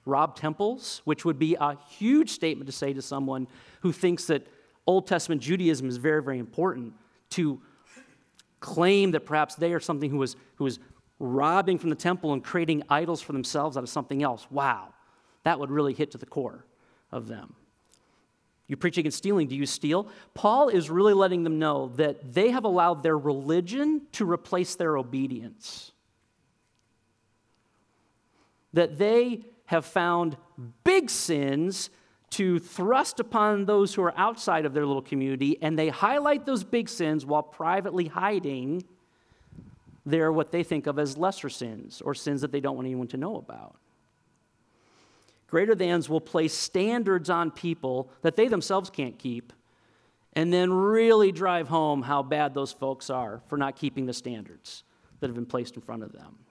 [0.05, 1.01] rob temples?
[1.05, 3.47] Which would be a huge statement to say to someone
[3.81, 4.47] who thinks that
[4.87, 6.93] Old Testament Judaism is very, very important
[7.33, 7.61] to
[8.59, 10.79] claim that perhaps they are something who was, who was
[11.19, 14.47] robbing from the temple and creating idols for themselves out of something else.
[14.49, 14.93] Wow,
[15.43, 16.65] that would really hit to the core
[17.11, 17.55] of them.
[18.67, 20.07] You preach against stealing, do you steal?
[20.33, 24.97] Paul is really letting them know that they have allowed their religion to replace their
[24.97, 25.91] obedience.
[28.71, 30.37] That they have found
[30.83, 31.89] big sins
[32.33, 36.63] to thrust upon those who are outside of their little community, and they highlight those
[36.63, 38.83] big sins while privately hiding
[40.05, 43.07] their what they think of as lesser sins or sins that they don't want anyone
[43.07, 43.75] to know about.
[45.47, 49.53] Greater thans will place standards on people that they themselves can't keep,
[50.33, 54.83] and then really drive home how bad those folks are for not keeping the standards
[55.19, 56.42] that have been placed in front of them.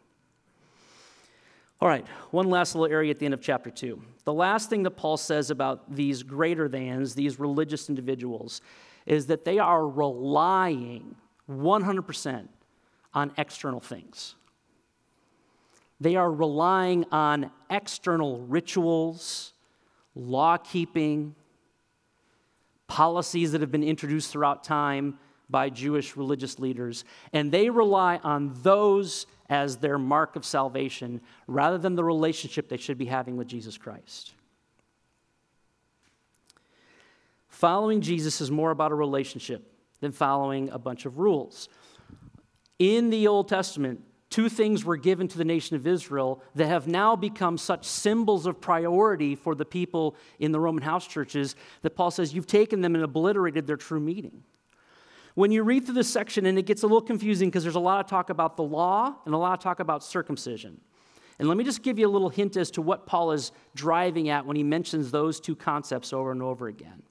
[1.82, 4.00] All right, one last little area at the end of chapter 2.
[4.22, 8.60] The last thing that Paul says about these greater thans, these religious individuals,
[9.04, 11.16] is that they are relying
[11.50, 12.46] 100%
[13.14, 14.36] on external things.
[16.00, 19.52] They are relying on external rituals,
[20.14, 21.34] law keeping,
[22.86, 25.18] policies that have been introduced throughout time
[25.50, 31.76] by Jewish religious leaders, and they rely on those as their mark of salvation rather
[31.76, 34.32] than the relationship they should be having with Jesus Christ.
[37.48, 41.68] Following Jesus is more about a relationship than following a bunch of rules.
[42.78, 46.88] In the Old Testament, two things were given to the nation of Israel that have
[46.88, 51.94] now become such symbols of priority for the people in the Roman house churches that
[51.94, 54.44] Paul says, You've taken them and obliterated their true meaning.
[55.34, 57.80] When you read through this section, and it gets a little confusing because there's a
[57.80, 60.80] lot of talk about the law and a lot of talk about circumcision.
[61.38, 64.28] And let me just give you a little hint as to what Paul is driving
[64.28, 67.02] at when he mentions those two concepts over and over again.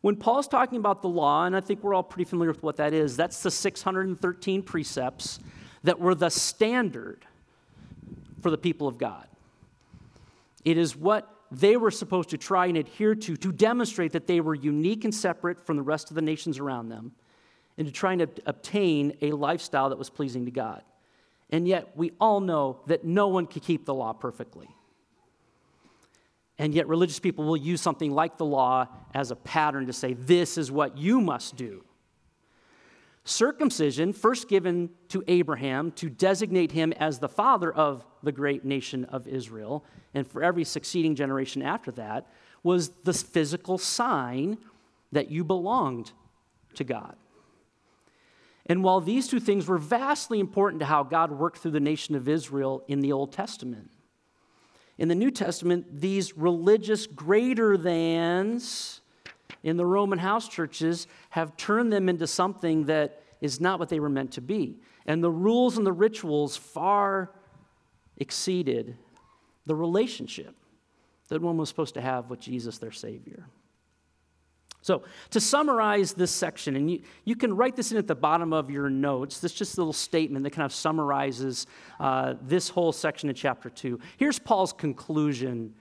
[0.00, 2.76] When Paul's talking about the law, and I think we're all pretty familiar with what
[2.76, 5.40] that is, that's the 613 precepts
[5.82, 7.24] that were the standard
[8.40, 9.26] for the people of God.
[10.64, 14.40] It is what they were supposed to try and adhere to to demonstrate that they
[14.40, 17.12] were unique and separate from the rest of the nations around them
[17.76, 20.82] and trying to obtain a lifestyle that was pleasing to God.
[21.50, 24.68] And yet, we all know that no one can keep the law perfectly.
[26.58, 30.14] And yet, religious people will use something like the law as a pattern to say,
[30.14, 31.84] this is what you must do.
[33.24, 39.04] Circumcision, first given to Abraham to designate him as the father of the great nation
[39.06, 42.26] of Israel, and for every succeeding generation after that,
[42.62, 44.58] was the physical sign
[45.12, 46.12] that you belonged
[46.74, 47.16] to God.
[48.66, 52.14] And while these two things were vastly important to how God worked through the nation
[52.14, 53.90] of Israel in the Old Testament,
[54.96, 59.00] in the New Testament, these religious greater thans
[59.62, 64.00] in the Roman house churches have turned them into something that is not what they
[64.00, 64.78] were meant to be.
[65.06, 67.32] And the rules and the rituals far
[68.16, 68.96] exceeded
[69.66, 70.54] the relationship
[71.28, 73.46] that one was supposed to have with Jesus, their Savior.
[74.84, 78.52] So, to summarize this section, and you, you can write this in at the bottom
[78.52, 81.66] of your notes, this just a little statement that kind of summarizes
[81.98, 83.98] uh, this whole section in chapter 2.
[84.18, 85.72] Here's Paul's conclusion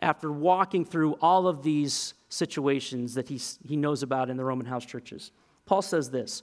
[0.00, 4.66] after walking through all of these situations that he, he knows about in the Roman
[4.66, 5.30] house churches.
[5.64, 6.42] Paul says this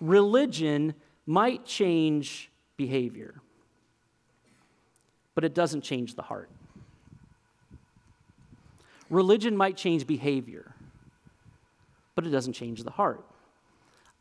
[0.00, 0.92] religion
[1.24, 3.40] might change behavior,
[5.36, 6.50] but it doesn't change the heart.
[9.08, 10.73] Religion might change behavior
[12.14, 13.24] but it doesn't change the heart.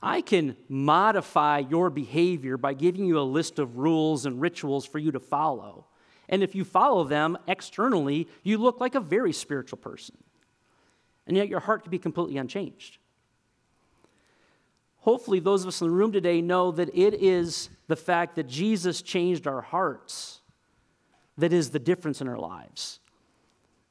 [0.01, 4.99] I can modify your behavior by giving you a list of rules and rituals for
[4.99, 5.85] you to follow.
[6.27, 10.17] And if you follow them externally, you look like a very spiritual person.
[11.25, 12.97] And yet your heart could be completely unchanged.
[14.97, 18.47] Hopefully, those of us in the room today know that it is the fact that
[18.47, 20.41] Jesus changed our hearts
[21.37, 22.99] that is the difference in our lives,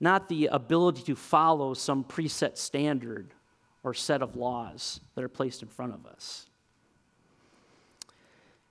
[0.00, 3.34] not the ability to follow some preset standard
[3.84, 6.46] or set of laws that are placed in front of us.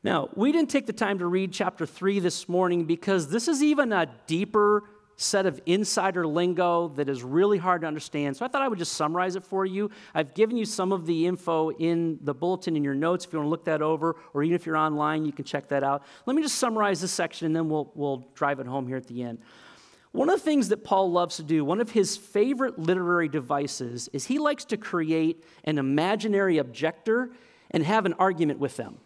[0.04, 3.62] Now, we didn't take the time to read chapter 3 this morning because this is
[3.62, 4.84] even a deeper
[5.15, 8.36] set of insider lingo that is really hard to understand.
[8.36, 9.91] So I thought I would just summarize it for you.
[10.15, 13.38] I've given you some of the info in the bulletin in your notes if you
[13.39, 16.04] want to look that over, or even if you're online, you can check that out.
[16.26, 19.06] Let me just summarize this section and then we'll, we'll drive it home here at
[19.06, 19.39] the end.
[20.12, 24.10] One of the things that Paul loves to do, one of his favorite literary devices,
[24.12, 27.32] is he likes to create an imaginary objector
[27.69, 28.97] and have an argument with them.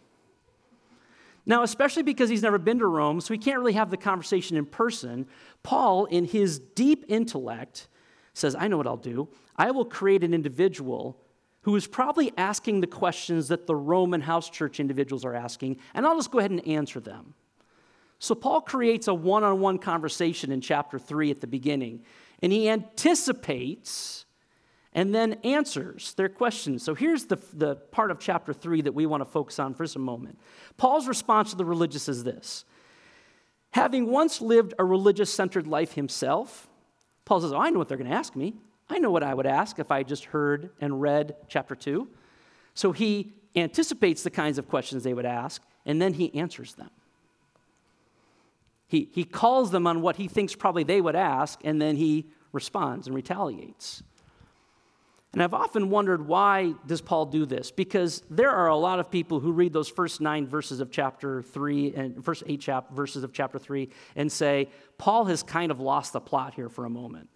[1.48, 4.56] Now, especially because he's never been to Rome, so he can't really have the conversation
[4.56, 5.28] in person,
[5.62, 7.86] Paul, in his deep intellect,
[8.34, 9.28] says, I know what I'll do.
[9.56, 11.16] I will create an individual
[11.62, 16.04] who is probably asking the questions that the Roman house church individuals are asking, and
[16.04, 17.34] I'll just go ahead and answer them.
[18.18, 22.02] So Paul creates a one on one conversation in chapter 3 at the beginning,
[22.42, 24.24] and he anticipates
[24.92, 26.82] and then answers their questions.
[26.82, 29.84] So here's the, the part of chapter 3 that we want to focus on for
[29.84, 30.38] just a moment.
[30.78, 32.64] Paul's response to the religious is this
[33.72, 36.66] Having once lived a religious centered life himself,
[37.26, 38.54] Paul says, oh, I know what they're going to ask me.
[38.88, 42.08] I know what I would ask if I just heard and read chapter 2.
[42.72, 46.90] So he anticipates the kinds of questions they would ask, and then he answers them.
[48.88, 52.26] He, he calls them on what he thinks probably they would ask, and then he
[52.52, 54.02] responds and retaliates.
[55.32, 57.70] And I've often wondered why does Paul do this?
[57.70, 61.42] Because there are a lot of people who read those first nine verses of chapter
[61.42, 65.78] three and first eight chap- verses of chapter three and say, Paul has kind of
[65.78, 67.28] lost the plot here for a moment.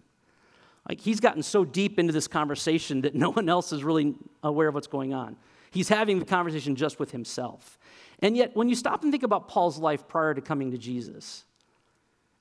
[0.89, 4.69] Like he's gotten so deep into this conversation that no one else is really aware
[4.69, 5.37] of what's going on.
[5.71, 7.79] He's having the conversation just with himself.
[8.19, 11.45] And yet, when you stop and think about Paul's life prior to coming to Jesus,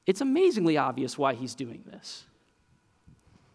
[0.05, 2.25] it's amazingly obvious why he's doing this.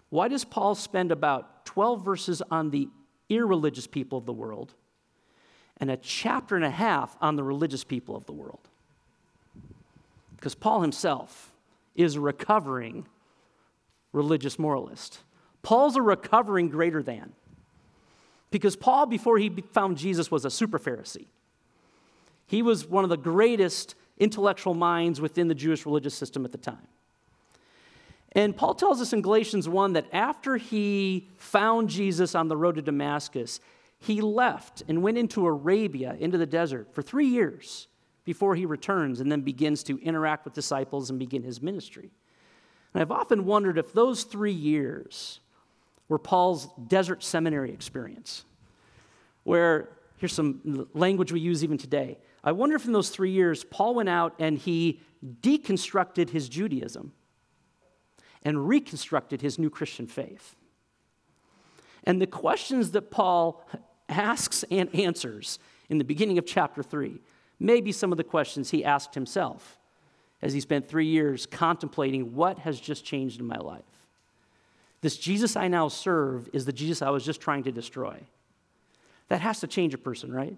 [0.10, 2.88] Why does Paul spend about 12 verses on the
[3.30, 4.74] irreligious people of the world
[5.78, 8.70] and a chapter and a half on the religious people of the world?
[10.38, 11.52] Because Paul himself
[11.96, 13.08] is a recovering
[14.14, 15.20] religious moralist.
[15.64, 17.34] Paul's a recovering greater than.
[18.56, 21.26] Because Paul, before he found Jesus, was a super Pharisee.
[22.48, 26.58] He was one of the greatest intellectual minds within the Jewish religious system at the
[26.58, 26.88] time.
[28.32, 32.76] And Paul tells us in Galatians 1 that after he found Jesus on the road
[32.76, 33.60] to Damascus,
[34.00, 37.90] he left and went into Arabia, into the desert, for three years
[38.24, 42.10] before he returns and then begins to interact with disciples and begin his ministry.
[42.94, 45.42] And I've often wondered if those three years
[46.08, 48.46] were Paul's desert seminary experience,
[49.44, 52.18] where here's some language we use even today.
[52.44, 55.02] I wonder if in those three years, Paul went out and he
[55.42, 57.14] deconstructed his Judaism
[58.44, 60.56] and reconstructed his new Christian faith.
[62.04, 63.66] And the questions that Paul
[64.08, 65.58] asks and answers
[65.90, 67.20] in the beginning of chapter 3
[67.60, 69.80] may be some of the questions he asked himself
[70.42, 73.84] as he spent three years contemplating what has just changed in my life.
[75.06, 78.20] This Jesus I now serve is the Jesus I was just trying to destroy.
[79.28, 80.58] That has to change a person, right?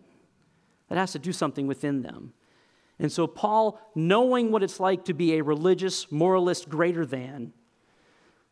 [0.87, 2.31] That has to do something within them.
[2.97, 7.51] And so, Paul, knowing what it's like to be a religious moralist greater than,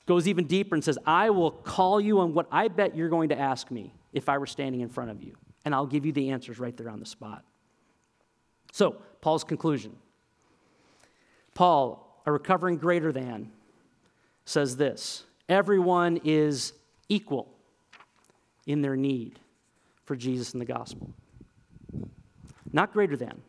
[0.06, 3.30] goes even deeper and says, I will call you on what I bet you're going
[3.30, 5.38] to ask me if I were standing in front of you.
[5.64, 7.46] And I'll give you the answers right there on the spot.
[8.74, 9.96] So, Paul's conclusion
[11.54, 13.54] Paul, a recovering greater than,
[14.44, 16.74] says this everyone is
[17.10, 17.48] equal
[18.66, 19.40] in their need
[20.06, 21.14] for Jesus and the gospel.
[22.72, 23.42] Not greater than,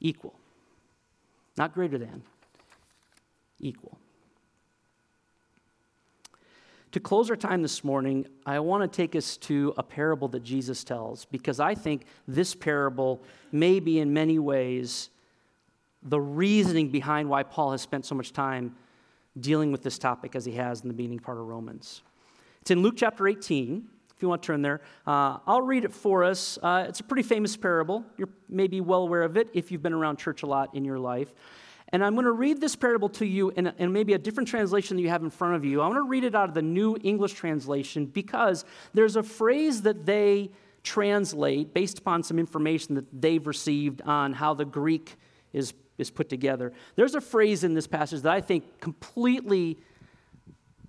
[0.00, 0.34] equal.
[1.56, 2.22] Not greater than,
[3.58, 3.98] equal.
[6.92, 10.42] To close our time this morning, I want to take us to a parable that
[10.42, 15.10] Jesus tells because I think this parable may be in many ways
[16.02, 18.74] the reasoning behind why Paul has spent so much time
[19.38, 22.02] dealing with this topic as he has in the beginning part of Romans.
[22.60, 23.88] It's in Luke chapter 18.
[24.14, 26.58] If you want to turn there, uh, I'll read it for us.
[26.60, 28.04] Uh, it's a pretty famous parable.
[28.16, 30.98] You're maybe well aware of it if you've been around church a lot in your
[30.98, 31.32] life.
[31.90, 34.96] And I'm going to read this parable to you in, in maybe a different translation
[34.96, 35.80] that you have in front of you.
[35.80, 39.82] I want to read it out of the New English translation because there's a phrase
[39.82, 40.50] that they
[40.82, 45.16] translate based upon some information that they've received on how the Greek
[45.52, 46.72] is, is put together.
[46.96, 49.78] There's a phrase in this passage that I think completely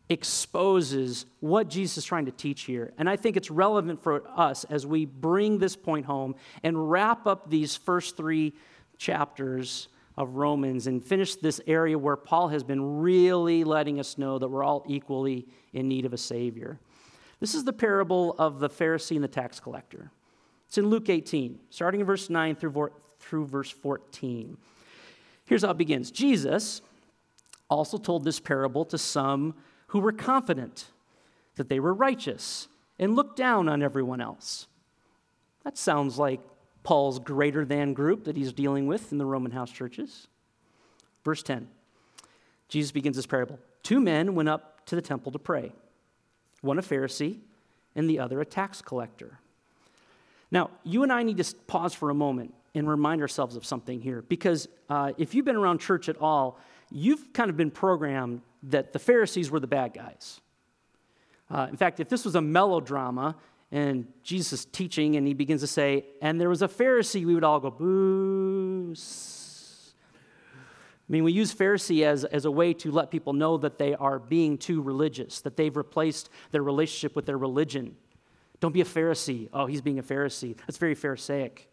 [0.10, 2.94] exposes what Jesus is trying to teach here.
[2.98, 7.28] And I think it's relevant for us as we bring this point home and wrap
[7.28, 8.54] up these first three
[8.98, 9.88] chapters
[10.18, 14.50] of Romans and finish this area where Paul has been really letting us know that
[14.50, 16.80] we're all equally in need of a Savior.
[17.40, 20.12] This is the parable of the Pharisee and the tax collector.
[20.68, 24.58] It's in Luke 18, starting in verse 9 through, through verse 14.
[25.50, 26.84] Here's how it begins Jesus
[27.72, 29.56] also told this parable to some
[29.88, 30.86] who were confident
[31.56, 32.68] that they were righteous
[33.00, 34.68] and looked down on everyone else.
[35.64, 36.40] That sounds like
[36.84, 40.28] Paul's greater than group that he's dealing with in the Roman house churches.
[41.26, 41.68] Verse 10
[42.68, 43.58] Jesus begins this parable.
[43.82, 45.72] Two men went up to the temple to pray,
[46.62, 47.40] one a Pharisee
[47.96, 49.40] and the other a tax collector.
[50.52, 54.02] Now, you and I need to pause for a moment and remind ourselves of something
[54.02, 56.60] here because uh, if you've been around church at all,
[56.92, 60.42] you've kind of been programmed that the Pharisees were the bad guys.
[61.50, 63.36] Uh, in fact, if this was a melodrama,
[63.72, 67.34] and Jesus is teaching, and he begins to say, and there was a Pharisee, we
[67.36, 68.96] would all go, boo.
[71.10, 73.96] I mean, we use Pharisee as, as a way to let people know that they
[73.96, 77.96] are being too religious, that they've replaced their relationship with their religion.
[78.60, 79.50] Don't be a Pharisee.
[79.54, 80.56] Oh, he's being a Pharisee.
[80.68, 81.70] That's very Pharisaic.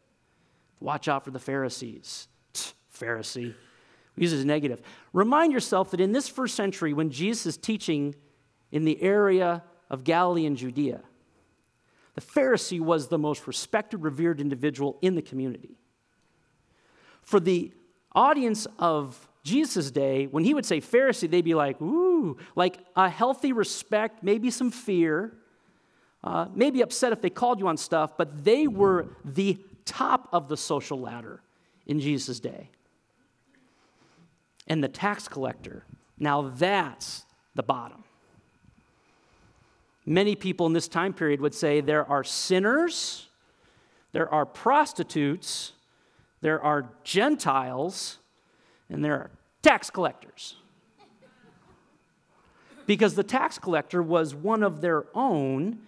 [0.80, 2.28] Watch out for the Pharisees.
[2.98, 3.54] Pharisee.
[4.16, 4.80] We use it as negative.
[5.12, 8.14] Remind yourself that in this first century, when Jesus is teaching
[8.72, 11.02] in the area of Galilee and Judea,
[12.14, 15.76] the Pharisee was the most respected, revered individual in the community.
[17.20, 17.72] For the
[18.12, 23.08] audience of Jesus' day, when he would say Pharisee, they'd be like, ooh, like a
[23.10, 25.34] healthy respect, maybe some fear,
[26.24, 30.48] uh, maybe upset if they called you on stuff, but they were the top of
[30.48, 31.40] the social ladder
[31.86, 32.68] in Jesus' day.
[34.66, 35.84] And the tax collector,
[36.18, 37.24] now that's
[37.54, 38.04] the bottom.
[40.04, 43.28] Many people in this time period would say there are sinners,
[44.12, 45.72] there are prostitutes,
[46.40, 48.18] there are Gentiles,
[48.88, 49.30] and there are
[49.62, 50.56] tax collectors.
[52.86, 55.80] Because the tax collector was one of their own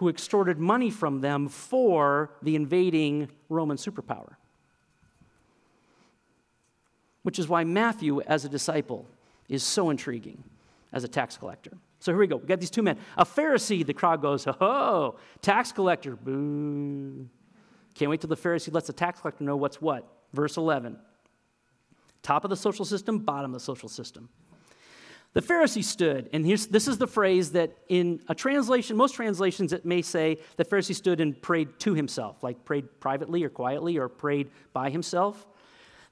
[0.00, 4.36] who extorted money from them for the invading Roman superpower.
[7.22, 9.04] Which is why Matthew, as a disciple,
[9.50, 10.42] is so intriguing
[10.90, 11.72] as a tax collector.
[11.98, 12.36] So here we go.
[12.36, 12.96] We got these two men.
[13.18, 17.28] A Pharisee, the crowd goes, oh, tax collector, boo.
[17.94, 20.10] Can't wait till the Pharisee lets the tax collector know what's what.
[20.32, 20.98] Verse 11
[22.22, 24.30] top of the social system, bottom of the social system.
[25.32, 29.84] The Pharisee stood, and this is the phrase that in a translation, most translations, it
[29.84, 34.08] may say the Pharisee stood and prayed to himself, like prayed privately or quietly or
[34.08, 35.46] prayed by himself.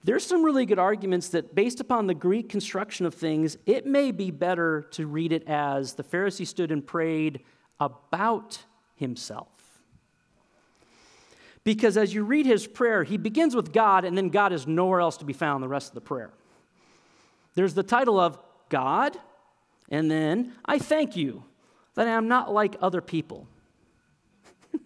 [0.05, 4.13] There's some really good arguments that, based upon the Greek construction of things, it may
[4.13, 7.41] be better to read it as the Pharisee stood and prayed
[7.81, 8.61] about
[8.95, 9.49] himself.
[11.65, 15.01] Because as you read his prayer, he begins with God, and then God is nowhere
[15.01, 16.31] else to be found the rest of the prayer.
[17.55, 18.39] There's the title of
[18.69, 19.17] God,
[19.91, 21.45] and then I thank you
[21.95, 23.47] that I am not like other people.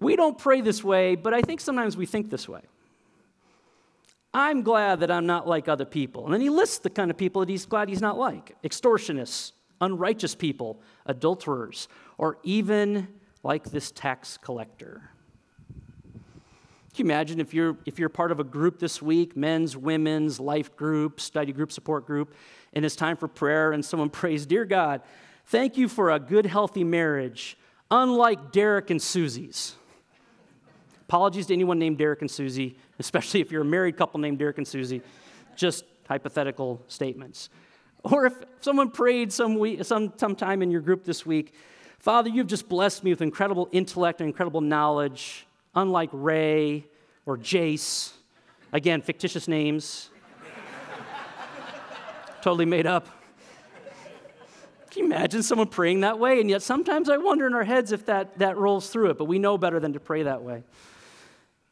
[0.00, 2.62] we don't pray this way, but I think sometimes we think this way.
[4.32, 6.24] I'm glad that I'm not like other people.
[6.24, 9.52] And then he lists the kind of people that he's glad he's not like extortionists,
[9.80, 13.08] unrighteous people, adulterers, or even
[13.42, 15.10] like this tax collector.
[16.94, 20.40] Can you imagine if you're, if you're part of a group this week, men's, women's,
[20.40, 22.34] life group, study group, support group,
[22.72, 25.02] and it's time for prayer, and someone prays, Dear God,
[25.46, 27.56] thank you for a good, healthy marriage,
[27.90, 29.76] unlike Derek and Susie's.
[31.08, 34.58] Apologies to anyone named Derek and Susie, especially if you're a married couple named Derek
[34.58, 35.02] and Susie.
[35.56, 37.50] Just hypothetical statements.
[38.04, 41.54] Or if someone prayed some week, some, sometime in your group this week,
[41.98, 46.86] Father, you've just blessed me with incredible intellect and incredible knowledge, unlike Ray
[47.26, 48.12] or Jace.
[48.72, 50.10] Again, fictitious names.
[52.42, 53.08] totally made up.
[54.90, 56.40] Can you imagine someone praying that way?
[56.40, 59.26] And yet sometimes I wonder in our heads if that, that rolls through it, but
[59.26, 60.64] we know better than to pray that way.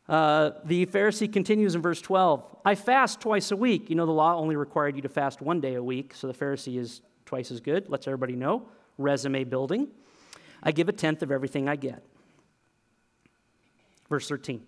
[0.09, 3.91] Uh, the Pharisee continues in verse 12 I fast twice a week.
[3.91, 6.35] You know, the law only required you to fast one day a week, so the
[6.35, 7.89] Pharisee is twice as good.
[7.89, 8.69] Lets everybody know.
[8.99, 9.89] Resume building.
[10.63, 12.03] I give a tenth of everything I get.
[14.09, 14.63] Verse 13.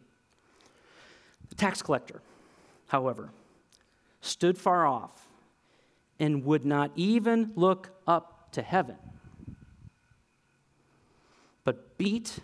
[1.48, 2.20] The tax collector,
[2.88, 3.30] however,
[4.20, 5.28] stood far off
[6.18, 8.96] and would not even look up to heaven,
[11.64, 12.38] but beat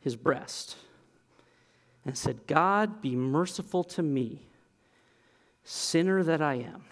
[0.00, 0.76] his breast
[2.04, 4.42] and said, God, be merciful to me,
[5.62, 6.84] sinner that I am.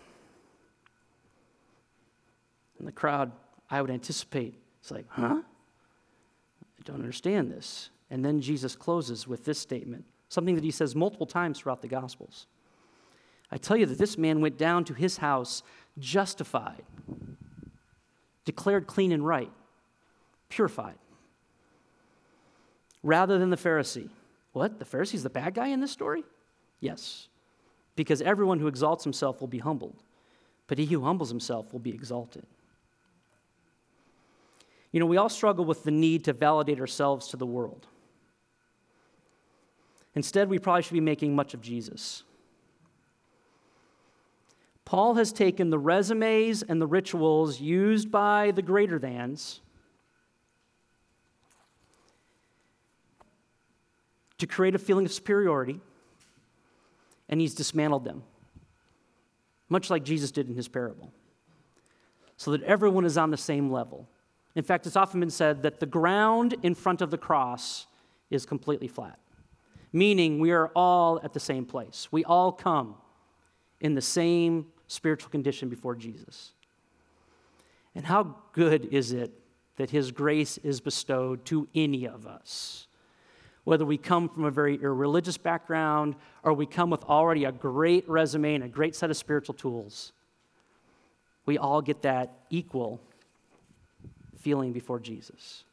[2.79, 3.33] And the crowd,
[3.71, 5.43] I would anticipate, it's like, huh?
[5.43, 7.91] I don't understand this.
[8.11, 11.89] And then Jesus closes with this statement, something that he says multiple times throughout the
[11.89, 12.47] Gospels.
[13.51, 15.63] I tell you that this man went down to his house
[15.99, 16.83] justified,
[18.45, 19.51] declared clean and right,
[20.49, 20.99] purified,
[23.03, 24.11] rather than the Pharisee
[24.53, 24.79] what?
[24.79, 26.25] The Pharisee's the bad guy in this story?
[26.81, 27.29] Yes.
[27.97, 30.03] Because everyone who exalts himself will be humbled,
[30.67, 32.47] but he who humbles himself will be exalted.
[34.93, 37.87] You know, we all struggle with the need to validate ourselves to the world.
[40.15, 42.25] Instead, we probably should be making much of Jesus.
[44.85, 49.61] Paul has taken the resumes and the rituals used by the greater thans
[54.39, 55.81] to create a feeling of superiority,
[57.29, 58.23] and he's dismantled them,
[59.69, 61.13] much like Jesus did in his parable,
[62.37, 64.09] so that everyone is on the same level.
[64.57, 67.87] In fact, it's often been said that the ground in front of the cross
[68.31, 69.19] is completely flat,
[69.93, 72.09] meaning we are all at the same place.
[72.11, 72.95] We all come
[73.81, 76.53] in the same spiritual condition before Jesus.
[77.95, 79.33] And how good is it
[79.77, 82.87] that his grace is bestowed to any of us?
[83.65, 88.09] whether we come from a very irreligious background or we come with already a great
[88.09, 90.13] resume and a great set of spiritual tools,
[91.47, 93.01] we all get that equal
[94.39, 95.65] feeling before Jesus.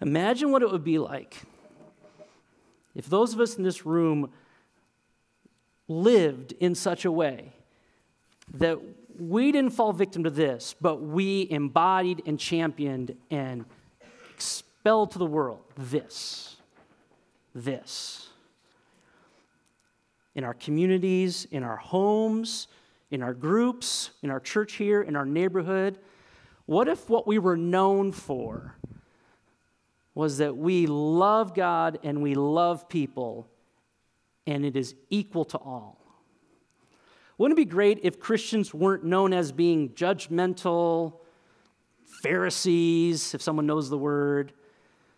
[0.00, 1.42] Imagine what it would be like
[2.94, 4.30] if those of us in this room
[5.86, 7.52] lived in such a way
[8.54, 8.78] that
[9.18, 13.64] we didn't fall victim to this, but we embodied and championed and
[14.36, 16.56] spell to the world this,
[17.54, 18.28] this.
[20.34, 22.68] In our communities, in our homes,
[23.10, 25.98] in our groups, in our church here, in our neighborhood,
[26.66, 28.76] what if what we were known for
[30.18, 33.48] was that we love God and we love people
[34.48, 35.96] and it is equal to all?
[37.38, 41.20] Wouldn't it be great if Christians weren't known as being judgmental,
[42.04, 44.52] Pharisees, if someone knows the word,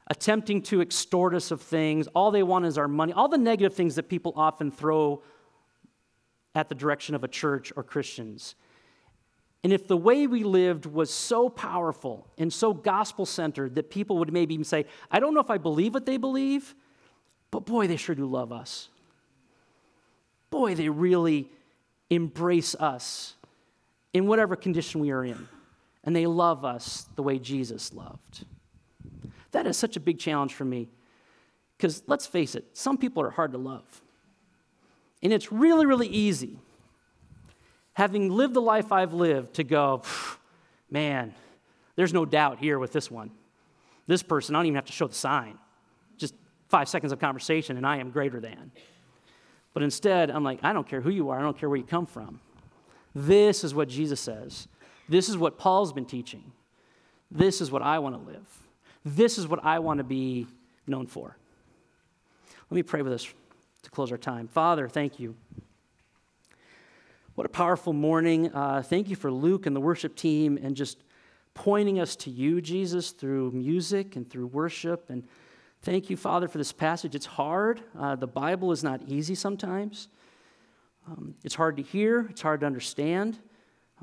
[0.08, 2.06] attempting to extort us of things.
[2.08, 3.14] All they want is our money.
[3.14, 5.22] All the negative things that people often throw
[6.54, 8.54] at the direction of a church or Christians.
[9.62, 14.18] And if the way we lived was so powerful and so gospel centered that people
[14.18, 16.74] would maybe even say, I don't know if I believe what they believe,
[17.50, 18.88] but boy, they sure do love us.
[20.48, 21.50] Boy, they really
[22.08, 23.34] embrace us
[24.12, 25.48] in whatever condition we are in.
[26.04, 28.46] And they love us the way Jesus loved.
[29.52, 30.88] That is such a big challenge for me.
[31.76, 34.02] Because let's face it, some people are hard to love.
[35.22, 36.58] And it's really, really easy,
[37.94, 40.02] having lived the life I've lived, to go,
[40.90, 41.34] man,
[41.96, 43.30] there's no doubt here with this one.
[44.06, 45.58] This person, I don't even have to show the sign.
[46.16, 46.34] Just
[46.68, 48.72] five seconds of conversation, and I am greater than.
[49.72, 51.84] But instead, I'm like, I don't care who you are, I don't care where you
[51.84, 52.40] come from.
[53.14, 54.68] This is what Jesus says.
[55.08, 56.52] This is what Paul's been teaching.
[57.30, 58.46] This is what I want to live.
[59.04, 60.46] This is what I want to be
[60.86, 61.36] known for.
[62.70, 63.28] Let me pray with us
[63.82, 64.48] to close our time.
[64.48, 65.34] Father, thank you.
[67.40, 68.54] What a powerful morning.
[68.54, 70.98] Uh, thank you for Luke and the worship team and just
[71.54, 75.08] pointing us to you, Jesus, through music and through worship.
[75.08, 75.26] And
[75.80, 77.14] thank you, Father, for this passage.
[77.14, 77.80] It's hard.
[77.98, 80.08] Uh, the Bible is not easy sometimes.
[81.08, 83.38] Um, it's hard to hear, it's hard to understand.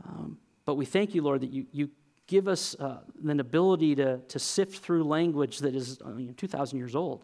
[0.04, 1.92] Um, but we thank you, Lord, that you, you
[2.26, 6.34] give us uh, an ability to, to sift through language that is uh, you know,
[6.38, 7.24] 2,000 years old.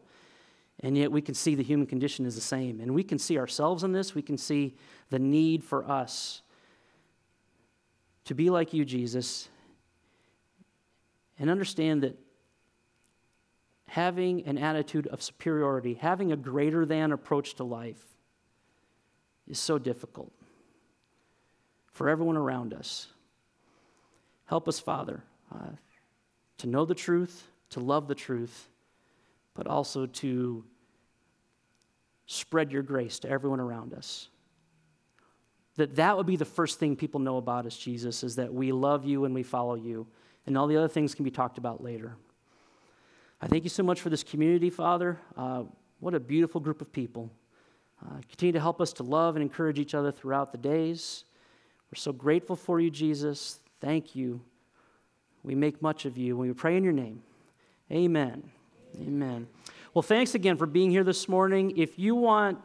[0.83, 2.81] And yet we can see the human condition is the same.
[2.81, 4.13] And we can see ourselves in this.
[4.13, 4.75] We can see
[5.09, 6.41] the need for us
[8.25, 9.47] to be like you, Jesus,
[11.39, 12.19] and understand that
[13.87, 18.03] having an attitude of superiority, having a greater than approach to life,
[19.47, 20.31] is so difficult
[21.87, 23.07] for everyone around us.
[24.45, 25.23] Help us, Father,
[25.53, 25.71] uh,
[26.57, 28.69] to know the truth, to love the truth,
[29.53, 30.63] but also to
[32.25, 34.29] spread your grace to everyone around us.
[35.75, 38.71] That that would be the first thing people know about us, Jesus, is that we
[38.71, 40.07] love you and we follow you.
[40.45, 42.15] And all the other things can be talked about later.
[43.41, 45.19] I thank you so much for this community, Father.
[45.35, 45.63] Uh,
[45.99, 47.31] what a beautiful group of people.
[48.05, 51.23] Uh, continue to help us to love and encourage each other throughout the days.
[51.91, 53.59] We're so grateful for you, Jesus.
[53.79, 54.41] Thank you.
[55.43, 56.37] We make much of you.
[56.37, 57.21] when We pray in your name.
[57.91, 58.49] Amen.
[58.99, 59.47] Amen.
[59.93, 61.77] Well, thanks again for being here this morning.
[61.77, 62.57] If you want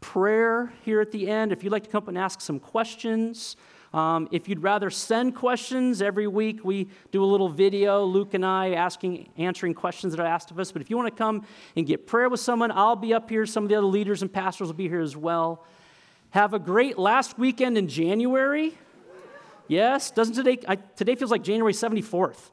[0.00, 3.54] prayer here at the end, if you'd like to come up and ask some questions,
[3.94, 8.44] um, if you'd rather send questions every week, we do a little video, Luke and
[8.44, 10.72] I asking, answering questions that are asked of us.
[10.72, 13.46] But if you want to come and get prayer with someone, I'll be up here.
[13.46, 15.64] Some of the other leaders and pastors will be here as well.
[16.30, 18.76] Have a great last weekend in January.
[19.68, 20.58] Yes, doesn't today?
[20.66, 22.50] I, today feels like January 74th.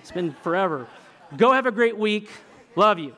[0.00, 0.88] It's been forever.
[1.36, 2.28] Go have a great week.
[2.74, 3.14] Love you.